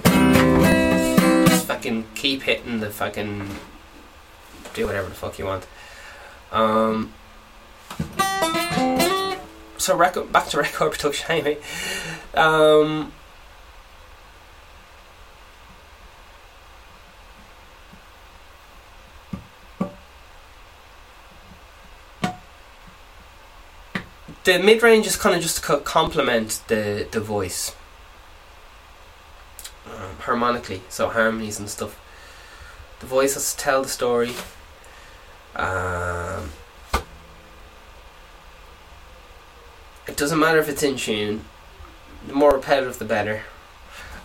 just 0.03 1.65
fucking 1.65 2.05
keep 2.15 2.43
hitting 2.43 2.79
the 2.79 2.89
fucking 2.89 3.49
do 4.73 4.85
whatever 4.85 5.09
the 5.09 5.15
fuck 5.15 5.39
you 5.39 5.45
want. 5.45 5.67
Um, 6.51 7.13
so 9.77 9.95
record 9.95 10.31
back 10.31 10.47
to 10.49 10.57
record 10.61 10.93
production 10.93 11.31
anyway. 11.31 11.57
Um, 12.33 13.11
the 24.47 24.59
mid 24.59 24.81
range 24.81 25.05
is 25.05 25.17
kind 25.17 25.35
of 25.35 25.41
just 25.41 25.61
to 25.61 25.77
complement 25.79 26.61
the 26.69 27.05
the 27.11 27.19
voice 27.19 27.75
um, 29.85 30.15
harmonically, 30.19 30.81
so 30.87 31.09
harmonies 31.09 31.59
and 31.59 31.69
stuff. 31.69 31.99
The 33.01 33.07
voice 33.07 33.33
has 33.33 33.53
to 33.53 33.59
tell 33.59 33.83
the 33.83 33.89
story. 33.89 34.31
Um, 35.53 36.51
it 40.07 40.15
doesn't 40.15 40.39
matter 40.39 40.59
if 40.59 40.69
it's 40.69 40.81
in 40.81 40.95
tune. 40.95 41.43
The 42.27 42.33
more 42.33 42.53
repetitive, 42.53 42.99
the 42.99 43.05
better. 43.05 43.43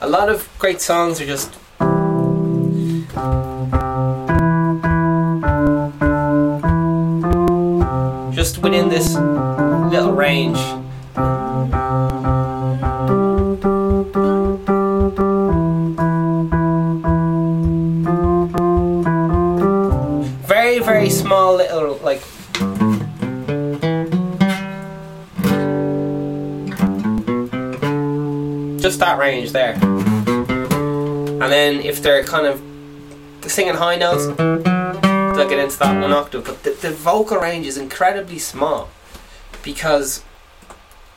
A 0.00 0.08
lot 0.08 0.28
of 0.28 0.48
great 0.60 0.80
songs 0.80 1.20
are 1.20 1.26
just 1.26 1.50
just 8.32 8.62
within 8.62 8.88
this 8.88 9.16
little 9.92 10.12
range. 10.12 10.56
Very, 20.46 20.78
very 20.78 21.10
small 21.10 21.56
little, 21.56 21.98
like. 22.02 22.22
Just 28.80 28.98
that 29.00 29.18
range 29.18 29.52
there. 29.52 29.74
And 29.74 31.52
then 31.52 31.80
if 31.80 32.02
they're 32.02 32.24
kind 32.24 32.46
of 32.46 32.62
singing 33.50 33.74
high 33.74 33.96
notes, 33.96 34.24
they'll 34.26 35.48
get 35.50 35.58
into 35.58 35.78
that 35.80 36.00
one 36.00 36.12
octave. 36.12 36.46
But 36.46 36.62
the, 36.62 36.70
the 36.70 36.92
vocal 36.92 37.36
range 37.36 37.66
is 37.66 37.76
incredibly 37.76 38.38
small 38.38 38.88
because 39.62 40.22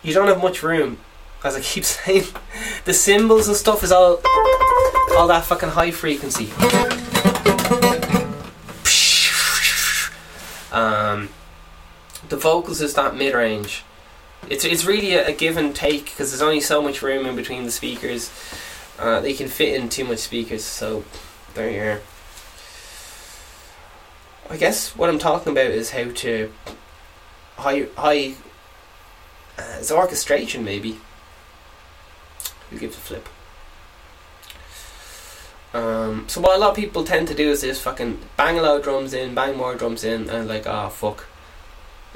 you 0.04 0.14
don't 0.14 0.28
have 0.28 0.42
much 0.42 0.64
room. 0.64 1.00
As 1.44 1.56
I 1.56 1.62
keep 1.62 1.84
saying, 1.86 2.26
the 2.86 2.94
cymbals 2.94 3.48
and 3.48 3.58
stuff 3.58 3.84
is 3.84 3.92
all 3.92 4.22
all 5.18 5.28
that 5.28 5.46
fucking 5.46 5.70
high 5.70 5.92
frequency. 5.92 6.52
Um, 10.76 11.30
the 12.28 12.36
vocals 12.36 12.82
is 12.82 12.96
that 12.96 13.16
mid 13.16 13.34
range. 13.34 13.86
It's 14.50 14.66
it's 14.66 14.84
really 14.84 15.14
a, 15.14 15.28
a 15.28 15.32
give 15.32 15.56
and 15.56 15.74
take 15.74 16.06
because 16.06 16.32
there's 16.32 16.42
only 16.42 16.60
so 16.60 16.82
much 16.82 17.02
room 17.02 17.26
in 17.26 17.36
between 17.38 17.64
the 17.64 17.72
speakers. 17.72 18.30
Uh, 19.00 19.22
they 19.22 19.34
can 19.34 19.48
fit 19.48 19.74
in 19.74 19.88
too 19.88 20.04
much 20.04 20.20
speakers, 20.20 20.66
so 20.66 21.06
there 21.54 21.70
you 21.70 21.82
are. 21.82 22.02
I 24.50 24.58
guess 24.58 24.96
what 24.98 25.10
I'm 25.10 25.18
talking 25.18 25.54
about 25.54 25.72
is 25.72 25.92
how 25.92 26.12
to 26.12 26.52
high 27.58 27.88
high 27.98 28.36
uh, 29.58 29.78
it's 29.80 29.92
orchestration 29.92 30.64
maybe. 30.64 31.00
Who 32.70 32.80
gives 32.80 32.96
a 32.96 33.00
flip? 33.00 33.30
Um, 35.74 36.28
so 36.30 36.40
what 36.42 36.56
a 36.56 36.60
lot 36.60 36.70
of 36.70 36.76
people 36.76 37.04
tend 37.04 37.28
to 37.28 37.36
do 37.36 37.50
is 37.50 37.62
just 37.62 37.82
fucking 37.82 38.20
bang 38.38 38.58
a 38.58 38.62
lot 38.62 38.78
of 38.78 38.84
drums 38.84 39.14
in, 39.14 39.36
bang 39.36 39.58
more 39.58 39.76
drums 39.76 40.04
in, 40.04 40.30
and 40.30 40.48
like, 40.48 40.66
oh 40.66 40.90
fuck. 40.90 41.26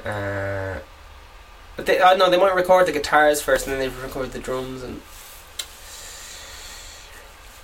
Uh, 0.04 0.78
but 1.76 1.86
they, 1.86 2.00
I 2.00 2.10
don't 2.10 2.18
know 2.18 2.30
they 2.30 2.38
might 2.38 2.54
record 2.54 2.86
the 2.86 2.92
guitars 2.92 3.42
first, 3.42 3.66
and 3.66 3.76
then 3.76 3.80
they 3.80 4.02
record 4.02 4.32
the 4.32 4.38
drums, 4.38 4.82
and 4.82 5.00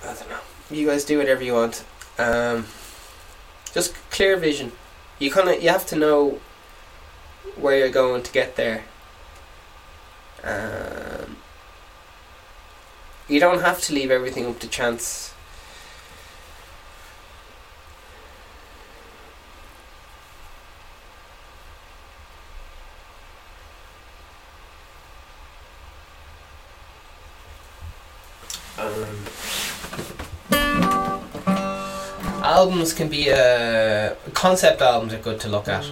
I 0.03 0.13
don't 0.13 0.29
know. 0.29 0.39
You 0.69 0.85
guys 0.85 1.03
do 1.03 1.17
whatever 1.17 1.43
you 1.43 1.53
want. 1.53 1.83
Um, 2.19 2.65
just 3.73 3.95
clear 4.11 4.37
vision. 4.37 4.71
You 5.19 5.31
kind 5.31 5.49
of 5.49 5.61
you 5.61 5.69
have 5.69 5.85
to 5.87 5.95
know 5.95 6.39
where 7.55 7.77
you're 7.77 7.89
going 7.89 8.23
to 8.23 8.31
get 8.31 8.55
there. 8.55 8.83
Um, 10.43 11.37
you 13.27 13.39
don't 13.39 13.61
have 13.61 13.81
to 13.81 13.93
leave 13.93 14.11
everything 14.11 14.45
up 14.45 14.59
to 14.59 14.67
chance. 14.67 15.33
Um, 28.77 29.25
albums 32.43 32.93
can 32.93 33.09
be 33.09 33.31
uh, 33.31 34.13
concept 34.33 34.81
albums 34.81 35.13
are 35.13 35.17
good 35.17 35.39
to 35.41 35.49
look 35.49 35.67
at. 35.67 35.83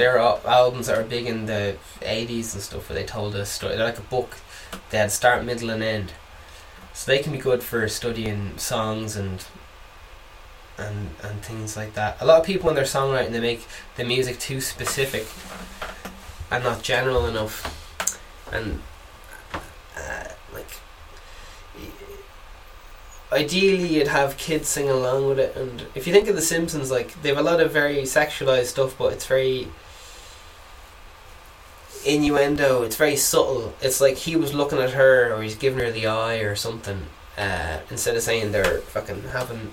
There 0.00 0.18
are 0.18 0.40
albums 0.46 0.86
that 0.86 0.96
are 0.96 1.04
big 1.04 1.26
in 1.26 1.44
the 1.44 1.76
eighties 2.00 2.54
and 2.54 2.62
stuff 2.62 2.88
where 2.88 2.98
they 2.98 3.04
told 3.04 3.34
a 3.34 3.44
story. 3.44 3.76
They're 3.76 3.84
like 3.84 3.98
a 3.98 4.12
book. 4.16 4.38
They 4.88 4.96
had 4.96 5.12
start, 5.12 5.44
middle, 5.44 5.68
and 5.68 5.82
end. 5.82 6.14
So 6.94 7.12
they 7.12 7.18
can 7.18 7.32
be 7.32 7.38
good 7.38 7.62
for 7.62 7.86
studying 7.86 8.56
songs 8.56 9.14
and 9.14 9.44
and 10.78 11.10
and 11.22 11.42
things 11.42 11.76
like 11.76 11.92
that. 11.96 12.16
A 12.18 12.24
lot 12.24 12.40
of 12.40 12.46
people 12.46 12.70
in 12.70 12.76
their 12.76 12.84
songwriting 12.84 13.32
they 13.32 13.40
make 13.40 13.66
the 13.96 14.04
music 14.04 14.38
too 14.38 14.62
specific 14.62 15.26
and 16.50 16.64
not 16.64 16.82
general 16.82 17.26
enough, 17.26 17.58
and 18.50 18.80
uh, 19.98 20.28
like 20.54 20.80
ideally 23.30 23.86
you'd 23.86 24.08
have 24.08 24.38
kids 24.38 24.66
sing 24.66 24.88
along 24.88 25.28
with 25.28 25.38
it 25.38 25.54
and 25.56 25.86
if 25.94 26.04
you 26.06 26.12
think 26.12 26.26
of 26.26 26.34
the 26.34 26.42
simpsons 26.42 26.90
like 26.90 27.22
they 27.22 27.28
have 27.28 27.38
a 27.38 27.42
lot 27.42 27.60
of 27.60 27.70
very 27.70 28.02
sexualized 28.02 28.64
stuff 28.64 28.98
but 28.98 29.12
it's 29.12 29.24
very 29.24 29.68
innuendo 32.06 32.82
it's 32.82 32.96
very 32.96 33.16
subtle 33.16 33.74
it's 33.80 34.00
like 34.00 34.16
he 34.16 34.36
was 34.36 34.54
looking 34.54 34.78
at 34.78 34.90
her 34.90 35.32
or 35.32 35.42
he's 35.42 35.54
giving 35.54 35.78
her 35.78 35.90
the 35.90 36.06
eye 36.06 36.38
or 36.38 36.56
something 36.56 37.06
uh, 37.36 37.78
instead 37.90 38.16
of 38.16 38.22
saying 38.22 38.52
they're 38.52 38.78
fucking 38.78 39.22
having 39.32 39.72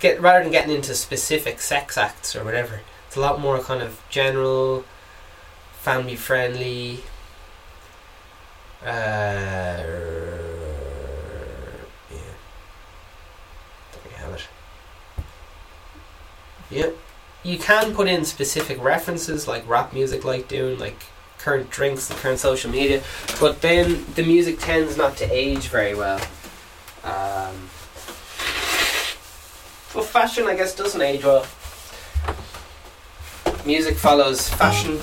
get 0.00 0.20
rather 0.20 0.42
than 0.42 0.52
getting 0.52 0.74
into 0.74 0.94
specific 0.94 1.60
sex 1.60 1.96
acts 1.96 2.34
or 2.34 2.44
whatever 2.44 2.80
it's 3.06 3.16
a 3.16 3.20
lot 3.20 3.40
more 3.40 3.60
kind 3.60 3.82
of 3.82 4.00
general 4.08 4.84
family 5.80 6.16
friendly 6.16 7.00
uh, 8.84 8.86
yeah. 12.10 12.18
There 13.92 14.02
we 14.04 14.10
have 14.16 14.34
it. 14.34 14.46
Yep. 16.70 16.96
You 17.44 17.58
can 17.58 17.94
put 17.94 18.08
in 18.08 18.24
specific 18.24 18.82
references 18.82 19.46
like 19.46 19.68
rap 19.68 19.92
music 19.92 20.24
like 20.24 20.48
doing, 20.48 20.78
like 20.78 20.96
current 21.38 21.68
drinks 21.70 22.08
and 22.08 22.18
current 22.18 22.38
social 22.38 22.70
media, 22.70 23.02
but 23.38 23.60
then 23.60 24.06
the 24.14 24.22
music 24.22 24.58
tends 24.58 24.96
not 24.96 25.16
to 25.18 25.30
age 25.30 25.68
very 25.68 25.94
well. 25.94 26.18
Um, 27.04 27.68
well, 29.94 30.04
fashion, 30.04 30.46
I 30.46 30.56
guess, 30.56 30.74
doesn't 30.74 31.02
age 31.02 31.22
well. 31.22 31.46
Music 33.66 33.96
follows 33.96 34.48
fashion 34.48 34.98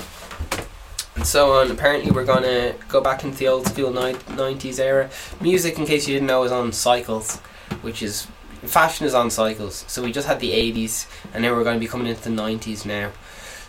and 1.16 1.28
so 1.28 1.52
on. 1.54 1.70
Apparently, 1.70 2.10
we're 2.12 2.26
going 2.26 2.44
to 2.44 2.74
go 2.88 3.02
back 3.02 3.24
into 3.24 3.38
the 3.38 3.48
old 3.48 3.68
school 3.68 3.92
ni- 3.92 4.14
90s 4.14 4.80
era. 4.80 5.12
Music, 5.40 5.78
in 5.78 5.86
case 5.86 6.08
you 6.08 6.16
didn't 6.16 6.28
know, 6.28 6.44
is 6.44 6.52
on 6.52 6.72
cycles, 6.72 7.38
which 7.84 8.02
is 8.02 8.26
fashion 8.64 9.06
is 9.06 9.14
on 9.14 9.30
cycles. 9.30 9.86
So 9.88 10.04
we 10.04 10.12
just 10.12 10.28
had 10.28 10.40
the 10.40 10.52
80s, 10.52 11.08
and 11.34 11.44
now 11.44 11.56
we're 11.56 11.64
going 11.64 11.76
to 11.76 11.80
be 11.80 11.88
coming 11.88 12.08
into 12.08 12.22
the 12.24 12.30
90s 12.30 12.86
now. 12.86 13.12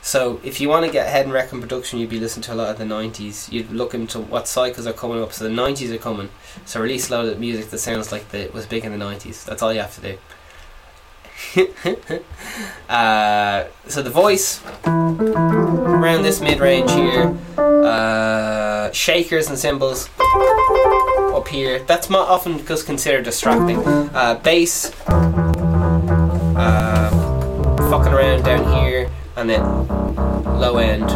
So 0.05 0.41
if 0.43 0.61
you 0.61 0.69
want 0.69 0.85
to 0.85 0.91
get 0.91 1.07
ahead 1.07 1.27
in 1.27 1.33
record 1.33 1.61
production, 1.61 2.01
you'd 2.01 2.11
be 2.11 2.19
listening 2.19 2.43
to 2.45 2.55
a 2.55 2.57
lot 2.57 2.71
of 2.71 2.79
the 2.79 2.85
90s. 2.85 3.53
You'd 3.53 3.71
look 3.71 3.95
into 3.95 4.19
what 4.19 4.49
cycles 4.49 4.87
are 4.87 4.93
coming 4.93 5.23
up. 5.23 5.33
So 5.33 5.45
the 5.45 5.51
90s 5.51 5.95
are 5.95 5.99
coming. 5.99 6.29
So 6.65 6.81
release 6.81 7.09
a 7.09 7.17
lot 7.17 7.27
of 7.27 7.39
music 7.39 7.71
that 7.71 7.79
sounds 7.79 8.11
like 8.11 8.31
the 8.31 8.51
was 8.53 8.67
big 8.67 8.85
in 8.85 8.99
the 8.99 9.05
90s. 9.05 9.45
That's 9.45 9.63
all 9.63 9.73
you 9.73 9.81
have 9.81 9.95
to 9.95 10.01
do. 10.01 10.19
uh, 12.89 13.65
so 13.87 14.03
the 14.03 14.11
voice 14.11 14.61
around 14.85 16.23
this 16.23 16.41
mid 16.41 16.61
range 16.61 16.91
here, 16.91 17.37
uh, 17.57 18.91
shakers 18.93 19.49
and 19.49 19.59
cymbals 19.59 20.09
up 21.43 21.49
here. 21.49 21.81
That's 21.81 22.09
often 22.09 22.65
just 22.65 22.87
considered 22.87 23.25
distracting. 23.25 23.79
Uh, 24.15 24.39
bass, 24.45 24.93
uh, 26.57 27.11
fucking 27.91 28.13
around 28.13 28.45
down 28.45 28.73
here, 28.73 29.11
and 29.37 29.51
then 29.51 29.63
low 30.61 30.77
end 30.77 31.09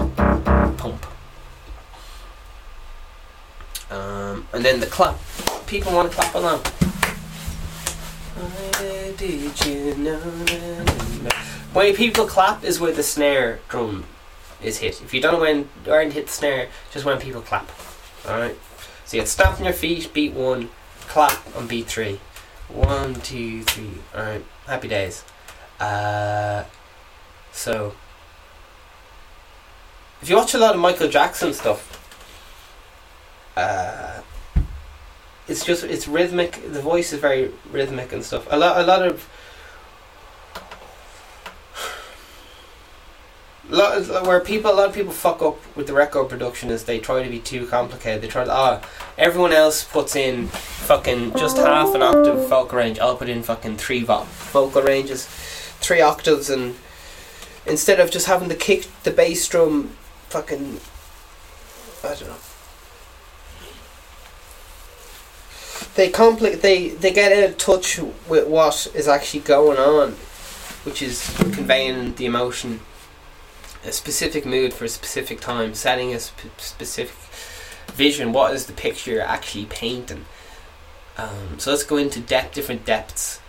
pump. 0.76 1.06
Um, 3.88 4.48
and 4.52 4.64
then 4.64 4.80
the 4.80 4.86
clap. 4.86 5.16
People 5.68 5.92
want 5.92 6.10
to 6.10 6.16
clap 6.16 6.34
along. 6.34 6.58
When 11.72 11.94
people 11.94 12.26
clap 12.26 12.64
is 12.64 12.80
where 12.80 12.90
the 12.92 13.04
snare 13.04 13.60
drum 13.68 14.04
is 14.60 14.78
hit. 14.78 15.00
If 15.02 15.14
you 15.14 15.20
don't 15.20 15.34
know 15.34 15.40
when 15.40 15.68
or 15.86 16.00
hit 16.02 16.26
the 16.26 16.32
snare, 16.32 16.68
just 16.90 17.04
when 17.04 17.20
people 17.20 17.42
clap. 17.42 17.70
Alright? 18.26 18.58
So 19.06 19.16
you 19.16 19.22
get 19.22 19.28
stamp 19.28 19.58
on 19.58 19.64
your 19.64 19.72
feet, 19.72 20.12
beat 20.12 20.32
one, 20.32 20.68
clap 21.02 21.56
on 21.56 21.66
beat 21.68 21.86
three. 21.86 22.20
One, 22.68 23.14
two, 23.14 23.62
three. 23.62 23.90
Alright, 24.12 24.44
happy 24.66 24.88
days. 24.88 25.22
Uh, 25.78 26.64
so 27.52 27.94
if 30.20 30.28
you 30.28 30.36
watch 30.36 30.54
a 30.54 30.58
lot 30.58 30.74
of 30.74 30.80
Michael 30.80 31.08
Jackson 31.08 31.52
stuff, 31.52 31.92
uh, 33.56 34.22
it's 35.46 35.64
just 35.64 35.84
it's 35.84 36.08
rhythmic. 36.08 36.60
The 36.72 36.82
voice 36.82 37.12
is 37.12 37.20
very 37.20 37.52
rhythmic 37.70 38.12
and 38.12 38.24
stuff. 38.24 38.48
A 38.50 38.58
lot, 38.58 38.80
a 38.80 38.84
lot 38.84 39.02
of. 39.06 39.28
Where 43.68 44.40
people, 44.40 44.70
a 44.70 44.74
lot 44.74 44.88
of 44.88 44.94
people 44.94 45.12
fuck 45.12 45.42
up 45.42 45.58
with 45.76 45.88
the 45.88 45.92
record 45.92 46.28
production 46.28 46.70
is 46.70 46.84
they 46.84 47.00
try 47.00 47.22
to 47.24 47.28
be 47.28 47.40
too 47.40 47.66
complicated. 47.66 48.22
They 48.22 48.28
try 48.28 48.44
to, 48.44 48.52
ah, 48.52 48.80
everyone 49.18 49.52
else 49.52 49.82
puts 49.82 50.14
in 50.14 50.46
fucking 50.46 51.32
just 51.36 51.56
half 51.56 51.92
an 51.94 52.02
octave 52.02 52.48
vocal 52.48 52.78
range. 52.78 53.00
I'll 53.00 53.16
put 53.16 53.28
in 53.28 53.42
fucking 53.42 53.78
three 53.78 54.04
vo- 54.04 54.26
vocal 54.52 54.82
ranges, 54.82 55.26
three 55.80 56.00
octaves, 56.00 56.48
and 56.48 56.76
instead 57.66 57.98
of 57.98 58.10
just 58.10 58.26
having 58.26 58.48
to 58.50 58.54
kick 58.54 58.86
the 59.02 59.10
bass 59.10 59.48
drum, 59.48 59.96
fucking, 60.28 60.78
I 62.04 62.14
don't 62.14 62.28
know. 62.28 62.36
They 65.96 66.10
compli- 66.10 66.60
they 66.60 66.88
they 66.90 67.10
get 67.12 67.32
out 67.32 67.50
of 67.50 67.58
touch 67.58 67.98
with 68.28 68.46
what 68.46 68.86
is 68.94 69.08
actually 69.08 69.40
going 69.40 69.78
on, 69.78 70.12
which 70.84 71.02
is 71.02 71.34
conveying 71.52 72.14
the 72.14 72.26
emotion, 72.26 72.80
a 73.86 73.92
specific 73.92 74.44
mood 74.44 74.74
for 74.74 74.84
a 74.84 74.88
specific 74.88 75.40
time, 75.40 75.74
setting 75.74 76.12
a 76.12 76.18
sp- 76.20 76.50
specific 76.58 77.16
vision. 77.92 78.32
What 78.32 78.52
is 78.54 78.66
the 78.66 78.72
picture 78.72 79.12
you're 79.12 79.22
actually 79.22 79.66
painting? 79.66 80.26
Um, 81.16 81.58
so 81.58 81.70
let's 81.70 81.84
go 81.84 81.96
into 81.96 82.20
depth, 82.20 82.54
different 82.54 82.84
depths. 82.84 83.40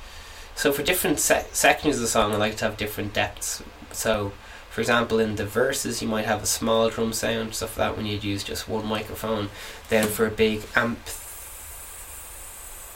So 0.56 0.72
for 0.72 0.84
different 0.84 1.20
se- 1.20 1.48
sections 1.52 1.96
of 1.96 2.02
the 2.02 2.08
song, 2.08 2.34
I 2.34 2.38
like 2.38 2.56
to 2.58 2.66
have 2.66 2.78
different 2.78 3.14
depths. 3.14 3.64
So, 3.92 4.32
for 4.70 4.82
example, 4.82 5.20
in 5.20 5.36
the 5.36 5.46
verses, 5.46 6.02
you 6.02 6.08
might 6.08 6.26
have 6.26 6.44
a 6.44 6.48
small 6.48 6.90
drum 6.90 7.14
sound, 7.14 7.56
stuff 7.56 7.78
like 7.78 7.90
that, 7.90 7.98
when 7.98 8.06
you'd 8.06 8.24
use 8.24 8.44
just 8.44 8.70
one 8.70 8.86
microphone. 8.86 9.50
Then 9.90 10.08
for 10.08 10.26
a 10.26 10.32
big 10.32 10.64
amp 10.76 11.00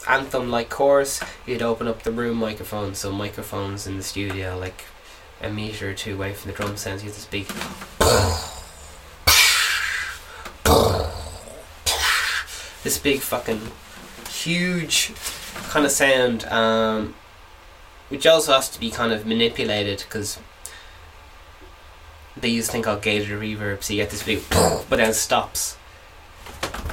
anthem 0.07 0.49
like 0.49 0.69
chorus, 0.69 1.21
you'd 1.45 1.61
open 1.61 1.87
up 1.87 2.03
the 2.03 2.11
room 2.11 2.37
microphone. 2.37 2.95
So 2.95 3.11
microphones 3.11 3.87
in 3.87 3.97
the 3.97 4.03
studio, 4.03 4.57
like 4.57 4.85
a 5.41 5.49
meter 5.49 5.89
or 5.89 5.93
two 5.93 6.15
away 6.15 6.33
from 6.33 6.51
the 6.51 6.57
drum 6.57 6.77
sounds, 6.77 7.03
you 7.03 7.09
have 7.09 7.15
this 7.15 7.25
big. 7.25 7.47
this 12.83 12.97
big 12.97 13.19
fucking 13.19 13.61
huge 14.29 15.13
kind 15.69 15.85
of 15.85 15.91
sound, 15.91 16.45
um, 16.45 17.13
which 18.09 18.25
also 18.25 18.53
has 18.53 18.69
to 18.69 18.79
be 18.79 18.89
kind 18.89 19.13
of 19.13 19.25
manipulated 19.25 19.99
because 19.99 20.39
they 22.35 22.49
use 22.49 22.69
a 22.69 22.71
thing 22.71 22.81
called 22.81 23.01
gated 23.01 23.29
reverb, 23.29 23.83
so 23.83 23.93
you 23.93 24.01
get 24.01 24.09
this 24.09 24.23
big, 24.23 24.41
but 24.89 24.97
then 24.97 25.13
stops. 25.13 25.77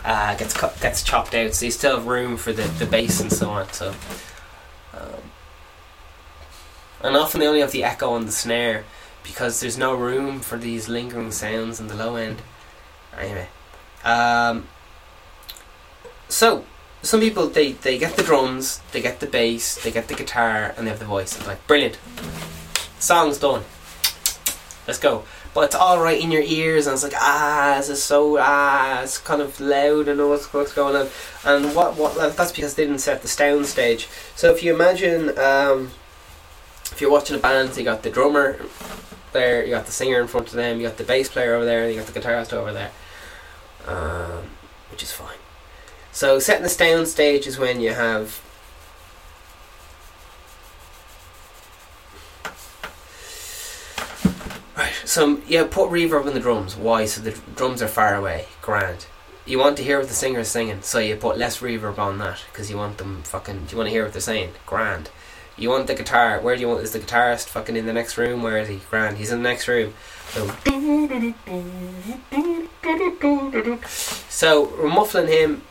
Uh, 0.04 0.34
gets 0.36 0.54
cut, 0.54 0.78
gets 0.80 1.02
chopped 1.02 1.34
out, 1.34 1.52
so 1.54 1.64
you 1.64 1.70
still 1.70 1.96
have 1.96 2.06
room 2.06 2.36
for 2.36 2.52
the, 2.52 2.62
the 2.78 2.86
bass 2.86 3.20
and 3.20 3.32
so 3.32 3.50
on. 3.50 3.70
So, 3.72 3.94
um, 4.94 5.27
and 7.02 7.16
often 7.16 7.40
they 7.40 7.46
only 7.46 7.60
have 7.60 7.72
the 7.72 7.84
echo 7.84 8.12
on 8.12 8.26
the 8.26 8.32
snare 8.32 8.84
because 9.22 9.60
there's 9.60 9.78
no 9.78 9.94
room 9.94 10.40
for 10.40 10.56
these 10.56 10.88
lingering 10.88 11.30
sounds 11.30 11.80
in 11.80 11.88
the 11.88 11.94
low 11.94 12.16
end. 12.16 12.42
Anyway, 13.16 13.48
um, 14.04 14.66
so 16.28 16.64
some 17.02 17.20
people 17.20 17.46
they 17.48 17.72
they 17.72 17.98
get 17.98 18.16
the 18.16 18.22
drums, 18.22 18.80
they 18.92 19.00
get 19.00 19.20
the 19.20 19.26
bass, 19.26 19.82
they 19.82 19.90
get 19.90 20.08
the 20.08 20.14
guitar, 20.14 20.74
and 20.76 20.86
they 20.86 20.90
have 20.90 20.98
the 20.98 21.04
voice. 21.04 21.36
It's 21.36 21.46
like 21.46 21.64
brilliant, 21.66 21.98
song's 22.98 23.38
done. 23.38 23.64
Let's 24.86 24.98
go. 24.98 25.24
But 25.54 25.64
it's 25.64 25.74
all 25.74 26.00
right 26.00 26.20
in 26.20 26.30
your 26.30 26.42
ears, 26.42 26.86
and 26.86 26.94
it's 26.94 27.02
like 27.02 27.14
ah, 27.16 27.74
this 27.78 27.88
is 27.88 28.02
so 28.02 28.38
ah, 28.38 29.02
it's 29.02 29.18
kind 29.18 29.42
of 29.42 29.58
loud 29.60 30.08
and 30.08 30.20
what's 30.28 30.52
what's 30.52 30.72
going 30.72 30.96
on. 30.96 31.08
And 31.44 31.74
what 31.74 31.96
what 31.96 32.36
that's 32.36 32.52
because 32.52 32.74
they 32.74 32.84
didn't 32.84 33.00
set 33.00 33.22
the 33.22 33.28
sound 33.28 33.66
stage. 33.66 34.08
So 34.36 34.52
if 34.52 34.62
you 34.62 34.74
imagine, 34.74 35.36
um, 35.38 35.90
if 36.98 37.02
you're 37.02 37.12
watching 37.12 37.36
a 37.36 37.38
band, 37.38 37.76
you 37.76 37.84
got 37.84 38.02
the 38.02 38.10
drummer 38.10 38.58
there, 39.32 39.64
you 39.64 39.70
got 39.70 39.86
the 39.86 39.92
singer 39.92 40.20
in 40.20 40.26
front 40.26 40.48
of 40.48 40.54
them, 40.54 40.80
you 40.80 40.88
got 40.88 40.96
the 40.96 41.04
bass 41.04 41.28
player 41.28 41.54
over 41.54 41.64
there, 41.64 41.84
and 41.84 41.94
you 41.94 42.00
got 42.00 42.12
the 42.12 42.20
guitarist 42.20 42.52
over 42.52 42.72
there, 42.72 42.90
um, 43.86 44.42
which 44.90 45.04
is 45.04 45.12
fine. 45.12 45.36
So 46.10 46.40
setting 46.40 46.64
the 46.64 47.06
stage 47.06 47.46
is 47.46 47.56
when 47.56 47.80
you 47.80 47.90
have 47.94 48.42
Right, 54.76 54.92
so 55.04 55.40
yeah, 55.46 55.68
put 55.70 55.90
reverb 55.90 56.26
in 56.26 56.34
the 56.34 56.40
drums. 56.40 56.74
Why? 56.74 57.04
So 57.04 57.20
the 57.20 57.40
drums 57.54 57.80
are 57.80 57.86
far 57.86 58.16
away. 58.16 58.46
Grand. 58.60 59.06
You 59.46 59.60
want 59.60 59.76
to 59.76 59.84
hear 59.84 60.00
what 60.00 60.08
the 60.08 60.14
singer 60.14 60.40
is 60.40 60.48
singing, 60.48 60.82
so 60.82 60.98
you 60.98 61.14
put 61.14 61.38
less 61.38 61.60
reverb 61.60 61.98
on 61.98 62.18
that 62.18 62.40
because 62.50 62.68
you 62.72 62.76
want 62.76 62.98
them 62.98 63.22
fucking. 63.22 63.66
Do 63.66 63.70
you 63.70 63.76
want 63.76 63.86
to 63.86 63.92
hear 63.92 64.02
what 64.02 64.14
they're 64.14 64.20
saying? 64.20 64.54
Grand. 64.66 65.10
You 65.58 65.70
want 65.70 65.88
the 65.88 65.94
guitar. 65.94 66.40
Where 66.40 66.54
do 66.54 66.60
you 66.60 66.68
want? 66.68 66.82
Is 66.82 66.92
the 66.92 67.00
guitarist 67.00 67.46
fucking 67.46 67.76
in 67.76 67.86
the 67.86 67.92
next 67.92 68.16
room? 68.16 68.42
Where 68.42 68.58
is 68.58 68.68
he? 68.68 68.80
Grand. 68.88 69.18
He's 69.18 69.32
in 69.32 69.42
the 69.42 69.48
next 69.48 69.66
room. 69.66 69.92
So, 70.28 70.46
so 74.28 74.72
we're 74.78 74.88
muffling 74.88 75.26
him. 75.26 75.62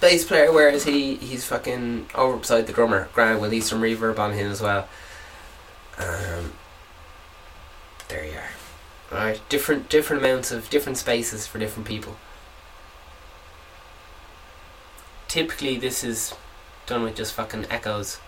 Bass 0.00 0.24
player, 0.24 0.50
where 0.50 0.70
is 0.70 0.84
he? 0.84 1.16
He's 1.16 1.44
fucking 1.44 2.06
over 2.14 2.38
beside 2.38 2.66
the 2.66 2.72
drummer. 2.72 3.08
Grand. 3.12 3.40
We'll 3.40 3.50
leave 3.50 3.64
some 3.64 3.82
reverb 3.82 4.18
on 4.18 4.32
him 4.32 4.50
as 4.50 4.62
well. 4.62 4.88
Um, 5.98 6.52
there 8.08 8.24
you 8.24 8.32
are. 8.32 8.50
Alright, 9.12 9.40
different 9.48 9.88
different 9.88 10.22
amounts 10.22 10.52
of 10.52 10.70
different 10.70 10.96
spaces 10.96 11.46
for 11.46 11.58
different 11.58 11.86
people. 11.86 12.16
Typically 15.26 15.76
this 15.76 16.04
is 16.04 16.34
done 16.90 17.02
with 17.02 17.16
just 17.16 17.32
fucking 17.32 17.64
echoes. 17.70 18.18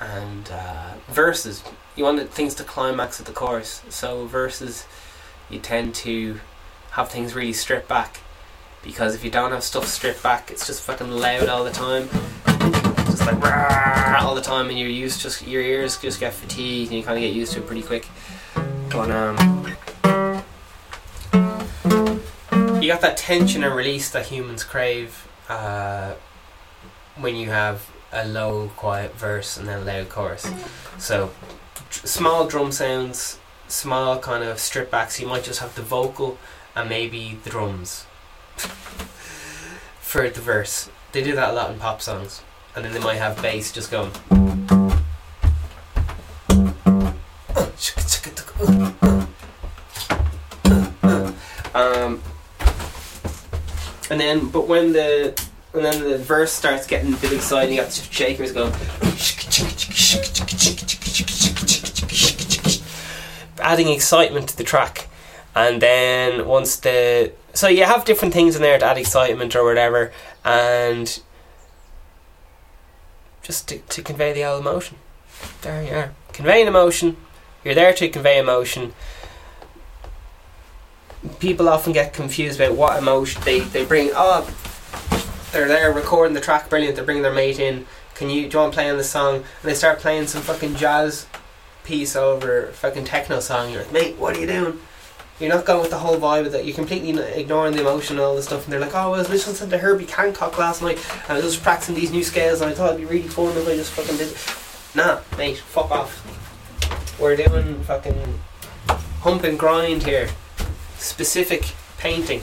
And 0.00 0.50
uh, 0.50 0.94
verses, 1.08 1.62
you 1.94 2.04
want 2.04 2.26
things 2.30 2.54
to 2.54 2.64
climax 2.64 3.20
at 3.20 3.26
the 3.26 3.32
chorus. 3.32 3.82
So 3.90 4.24
verses, 4.24 4.86
you 5.50 5.58
tend 5.58 5.94
to 5.96 6.40
have 6.92 7.10
things 7.10 7.34
really 7.34 7.52
stripped 7.52 7.88
back, 7.88 8.20
because 8.82 9.14
if 9.14 9.22
you 9.22 9.30
don't 9.30 9.52
have 9.52 9.62
stuff 9.62 9.86
stripped 9.86 10.22
back, 10.22 10.50
it's 10.50 10.66
just 10.66 10.82
fucking 10.82 11.10
loud 11.10 11.48
all 11.50 11.64
the 11.64 11.70
time 11.70 12.08
just 13.20 13.26
like 13.26 13.42
rah, 13.42 14.18
all 14.20 14.34
the 14.34 14.40
time, 14.40 14.68
and 14.68 14.78
you're 14.78 14.88
used 14.88 15.20
just 15.20 15.46
your 15.46 15.62
ears 15.62 15.98
just 15.98 16.20
get 16.20 16.32
fatigued, 16.32 16.90
and 16.90 16.98
you 16.98 17.04
kind 17.04 17.18
of 17.18 17.22
get 17.22 17.34
used 17.34 17.52
to 17.52 17.58
it 17.58 17.66
pretty 17.66 17.82
quick. 17.82 18.06
But 18.54 19.10
um, 19.10 19.76
you 22.90 22.96
got 22.96 23.02
that 23.02 23.16
tension 23.16 23.62
and 23.62 23.72
release 23.72 24.10
that 24.10 24.26
humans 24.26 24.64
crave 24.64 25.28
uh, 25.48 26.14
when 27.14 27.36
you 27.36 27.48
have 27.48 27.88
a 28.12 28.26
low, 28.26 28.68
quiet 28.74 29.14
verse 29.14 29.56
and 29.56 29.68
then 29.68 29.82
a 29.82 29.84
loud 29.84 30.08
chorus. 30.08 30.50
So 30.98 31.30
small 31.88 32.48
drum 32.48 32.72
sounds, 32.72 33.38
small 33.68 34.18
kind 34.18 34.42
of 34.42 34.58
strip 34.58 34.90
backs. 34.90 35.20
You 35.20 35.28
might 35.28 35.44
just 35.44 35.60
have 35.60 35.76
the 35.76 35.82
vocal 35.82 36.36
and 36.74 36.88
maybe 36.88 37.38
the 37.44 37.50
drums 37.50 38.06
for 40.00 40.28
the 40.28 40.40
verse. 40.40 40.90
They 41.12 41.22
do 41.22 41.36
that 41.36 41.50
a 41.50 41.52
lot 41.52 41.70
in 41.70 41.78
pop 41.78 42.02
songs 42.02 42.42
and 42.74 42.84
then 42.84 42.92
they 42.92 42.98
might 42.98 43.18
have 43.18 43.40
bass 43.40 43.70
just 43.70 43.92
going. 43.92 44.10
And 54.10 54.20
then, 54.20 54.48
but 54.48 54.66
when 54.68 54.92
the 54.92 55.40
and 55.72 55.84
then 55.84 56.02
the 56.02 56.18
verse 56.18 56.52
starts 56.52 56.86
getting 56.86 57.14
a 57.14 57.16
bit 57.16 57.32
exciting, 57.32 57.76
you 57.76 57.80
got 57.80 57.92
shakers 57.92 58.50
going, 58.52 58.72
adding 63.60 63.88
excitement 63.88 64.48
to 64.48 64.56
the 64.56 64.64
track. 64.64 65.06
And 65.54 65.80
then 65.80 66.46
once 66.46 66.76
the 66.76 67.32
so 67.52 67.68
you 67.68 67.84
have 67.84 68.04
different 68.04 68.34
things 68.34 68.56
in 68.56 68.62
there 68.62 68.78
to 68.78 68.84
add 68.84 68.98
excitement 68.98 69.54
or 69.54 69.64
whatever, 69.64 70.12
and 70.44 71.20
just 73.42 73.68
to, 73.68 73.78
to 73.78 74.02
convey 74.02 74.32
the 74.32 74.42
emotion. 74.42 74.96
There 75.62 75.82
you 75.82 75.92
are. 75.92 76.14
Conveying 76.32 76.66
emotion. 76.66 77.16
You're 77.64 77.74
there 77.74 77.92
to 77.92 78.08
convey 78.08 78.38
emotion. 78.38 78.92
People 81.38 81.68
often 81.68 81.92
get 81.92 82.12
confused 82.12 82.60
about 82.60 82.76
what 82.76 82.98
emotion 82.98 83.42
they, 83.44 83.60
they 83.60 83.84
bring. 83.84 84.10
Oh, 84.14 84.48
they're 85.52 85.68
there 85.68 85.92
recording 85.92 86.34
the 86.34 86.40
track, 86.40 86.70
brilliant. 86.70 86.96
They're 86.96 87.04
bringing 87.04 87.22
their 87.22 87.32
mate 87.32 87.58
in. 87.58 87.86
Can 88.14 88.30
you 88.30 88.48
do 88.48 88.56
you 88.56 88.58
want 88.60 88.72
to 88.72 88.76
play 88.76 88.90
on 88.90 88.96
the 88.96 89.04
song? 89.04 89.36
And 89.36 89.44
they 89.62 89.74
start 89.74 89.98
playing 89.98 90.26
some 90.26 90.42
fucking 90.42 90.76
jazz 90.76 91.26
piece 91.84 92.16
over 92.16 92.68
fucking 92.72 93.04
techno 93.04 93.40
song. 93.40 93.70
You're 93.70 93.82
like, 93.82 93.92
mate, 93.92 94.16
what 94.16 94.36
are 94.36 94.40
you 94.40 94.46
doing? 94.46 94.80
You're 95.38 95.48
not 95.48 95.64
going 95.64 95.80
with 95.80 95.90
the 95.90 95.98
whole 95.98 96.18
vibe 96.18 96.46
of 96.46 96.54
it. 96.54 96.66
You're 96.66 96.74
completely 96.74 97.18
ignoring 97.18 97.74
the 97.74 97.80
emotion 97.80 98.16
and 98.16 98.24
all 98.24 98.36
the 98.36 98.42
stuff. 98.42 98.64
And 98.64 98.72
they're 98.72 98.80
like, 98.80 98.94
oh, 98.94 99.14
I 99.14 99.18
was 99.18 99.30
listening 99.30 99.70
to 99.70 99.78
Herbie 99.78 100.04
Hancock 100.04 100.58
last 100.58 100.82
night 100.82 100.98
and 101.22 101.30
I 101.30 101.34
was 101.36 101.44
just 101.44 101.62
practicing 101.62 101.94
these 101.94 102.12
new 102.12 102.22
scales 102.22 102.60
and 102.60 102.70
I 102.70 102.74
thought 102.74 102.94
it'd 102.94 103.00
be 103.00 103.06
really 103.06 103.28
fun 103.28 103.56
if 103.56 103.66
I 103.66 103.74
just 103.74 103.92
fucking 103.92 104.18
did 104.18 104.36
Nah, 104.92 105.20
mate, 105.38 105.58
fuck 105.58 105.90
off. 105.90 107.18
We're 107.20 107.36
doing 107.36 107.82
fucking 107.84 108.40
hump 109.20 109.44
and 109.44 109.58
grind 109.58 110.02
here. 110.02 110.28
Specific 111.00 111.72
painting. 111.98 112.42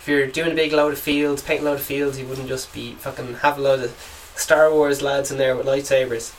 If 0.00 0.06
you're 0.06 0.26
doing 0.26 0.52
a 0.52 0.54
big 0.54 0.72
load 0.72 0.92
of 0.92 0.98
fields, 0.98 1.42
painting 1.42 1.66
a 1.66 1.70
load 1.70 1.80
of 1.80 1.84
fields, 1.84 2.18
you 2.18 2.26
wouldn't 2.26 2.48
just 2.48 2.72
be 2.72 2.92
fucking 2.92 3.34
have 3.36 3.58
a 3.58 3.60
load 3.60 3.80
of 3.80 4.32
Star 4.36 4.72
Wars 4.72 5.02
lads 5.02 5.30
in 5.30 5.38
there 5.38 5.56
with 5.56 5.66
lightsabers 5.66 6.34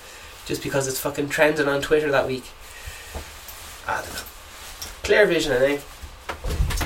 just 0.46 0.64
because 0.64 0.88
it's 0.88 1.00
fucking 1.00 1.30
trending 1.30 1.68
on 1.68 1.82
Twitter 1.82 2.10
that 2.12 2.28
week. 2.28 2.46
I 3.88 4.02
don't 4.02 4.14
know. 4.14 4.22
Clear 5.04 5.26
vision, 5.26 5.52
I 5.52 5.60
think. 5.60 5.82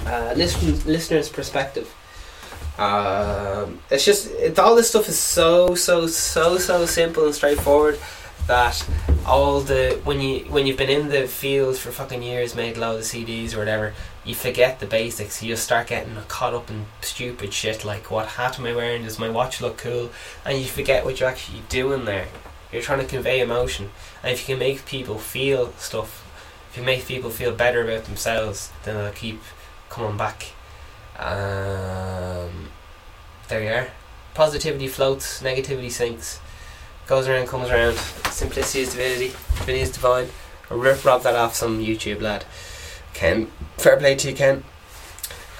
Uh, 0.07 0.33
listen, 0.35 0.79
listener's 0.85 1.29
perspective. 1.29 1.93
Um, 2.77 3.79
it's 3.91 4.03
just 4.03 4.31
it, 4.31 4.57
all 4.57 4.75
this 4.75 4.89
stuff 4.89 5.07
is 5.07 5.19
so 5.19 5.75
so 5.75 6.07
so 6.07 6.57
so 6.57 6.85
simple 6.87 7.25
and 7.25 7.35
straightforward 7.35 7.99
that 8.47 8.87
all 9.25 9.61
the 9.61 9.99
when 10.03 10.19
you 10.19 10.39
when 10.45 10.67
you've 10.67 10.77
been 10.77 10.89
in 10.89 11.09
the 11.09 11.27
field 11.27 11.77
for 11.77 11.91
fucking 11.91 12.23
years, 12.23 12.55
made 12.55 12.77
loads 12.77 13.13
of 13.13 13.21
CDs 13.21 13.53
or 13.53 13.59
whatever, 13.59 13.93
you 14.25 14.35
forget 14.35 14.79
the 14.79 14.85
basics. 14.85 15.41
You 15.41 15.49
just 15.53 15.63
start 15.63 15.87
getting 15.87 16.15
caught 16.27 16.53
up 16.53 16.69
in 16.69 16.85
stupid 17.01 17.53
shit 17.53 17.85
like 17.85 18.11
what 18.11 18.27
hat 18.27 18.59
am 18.59 18.65
I 18.65 18.75
wearing? 18.75 19.03
Does 19.03 19.19
my 19.19 19.29
watch 19.29 19.61
look 19.61 19.77
cool? 19.77 20.11
And 20.45 20.59
you 20.59 20.65
forget 20.65 21.05
what 21.05 21.19
you're 21.19 21.29
actually 21.29 21.63
doing 21.69 22.05
there. 22.05 22.27
You're 22.71 22.81
trying 22.81 22.99
to 22.99 23.05
convey 23.05 23.39
emotion, 23.39 23.91
and 24.23 24.33
if 24.33 24.41
you 24.41 24.55
can 24.55 24.59
make 24.59 24.85
people 24.85 25.19
feel 25.19 25.73
stuff, 25.73 26.21
if 26.71 26.77
you 26.77 26.83
make 26.83 27.05
people 27.05 27.29
feel 27.29 27.53
better 27.53 27.83
about 27.83 28.05
themselves, 28.05 28.71
then 28.83 28.95
they'll 28.95 29.13
keep 29.13 29.41
coming 29.89 30.17
back. 30.17 30.47
Um, 31.19 32.69
there 33.47 33.63
you 33.63 33.69
are. 33.69 33.87
Positivity 34.33 34.87
floats, 34.87 35.43
negativity 35.43 35.91
sinks. 35.91 36.39
Goes 37.07 37.27
around, 37.27 37.47
comes 37.47 37.69
around. 37.69 37.95
Simplicity 38.31 38.81
is 38.81 38.91
divinity. 38.91 39.27
Divinity 39.57 39.81
is 39.81 39.91
divine. 39.91 40.27
Or 40.69 40.77
rip 40.77 41.03
rob 41.03 41.23
that 41.23 41.35
off 41.35 41.55
some 41.55 41.79
YouTube 41.79 42.21
lad. 42.21 42.45
Ken, 43.13 43.47
fair 43.77 43.97
play 43.97 44.15
to 44.15 44.29
you, 44.29 44.35
Ken. 44.35 44.63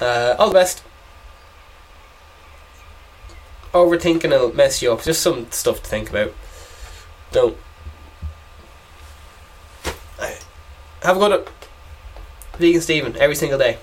Uh, 0.00 0.36
all 0.38 0.48
the 0.48 0.54
best. 0.54 0.82
Overthinking 3.72 4.30
will 4.30 4.52
mess 4.52 4.82
you 4.82 4.92
up. 4.92 5.02
Just 5.02 5.22
some 5.22 5.50
stuff 5.50 5.82
to 5.82 5.88
think 5.88 6.10
about. 6.10 6.32
Don't. 7.32 7.56
Have 11.04 11.18
a 11.18 11.20
good 11.20 11.32
one. 11.32 11.44
Vegan 12.58 12.80
Stephen 12.80 13.14
every 13.18 13.36
single 13.36 13.58
day. 13.58 13.76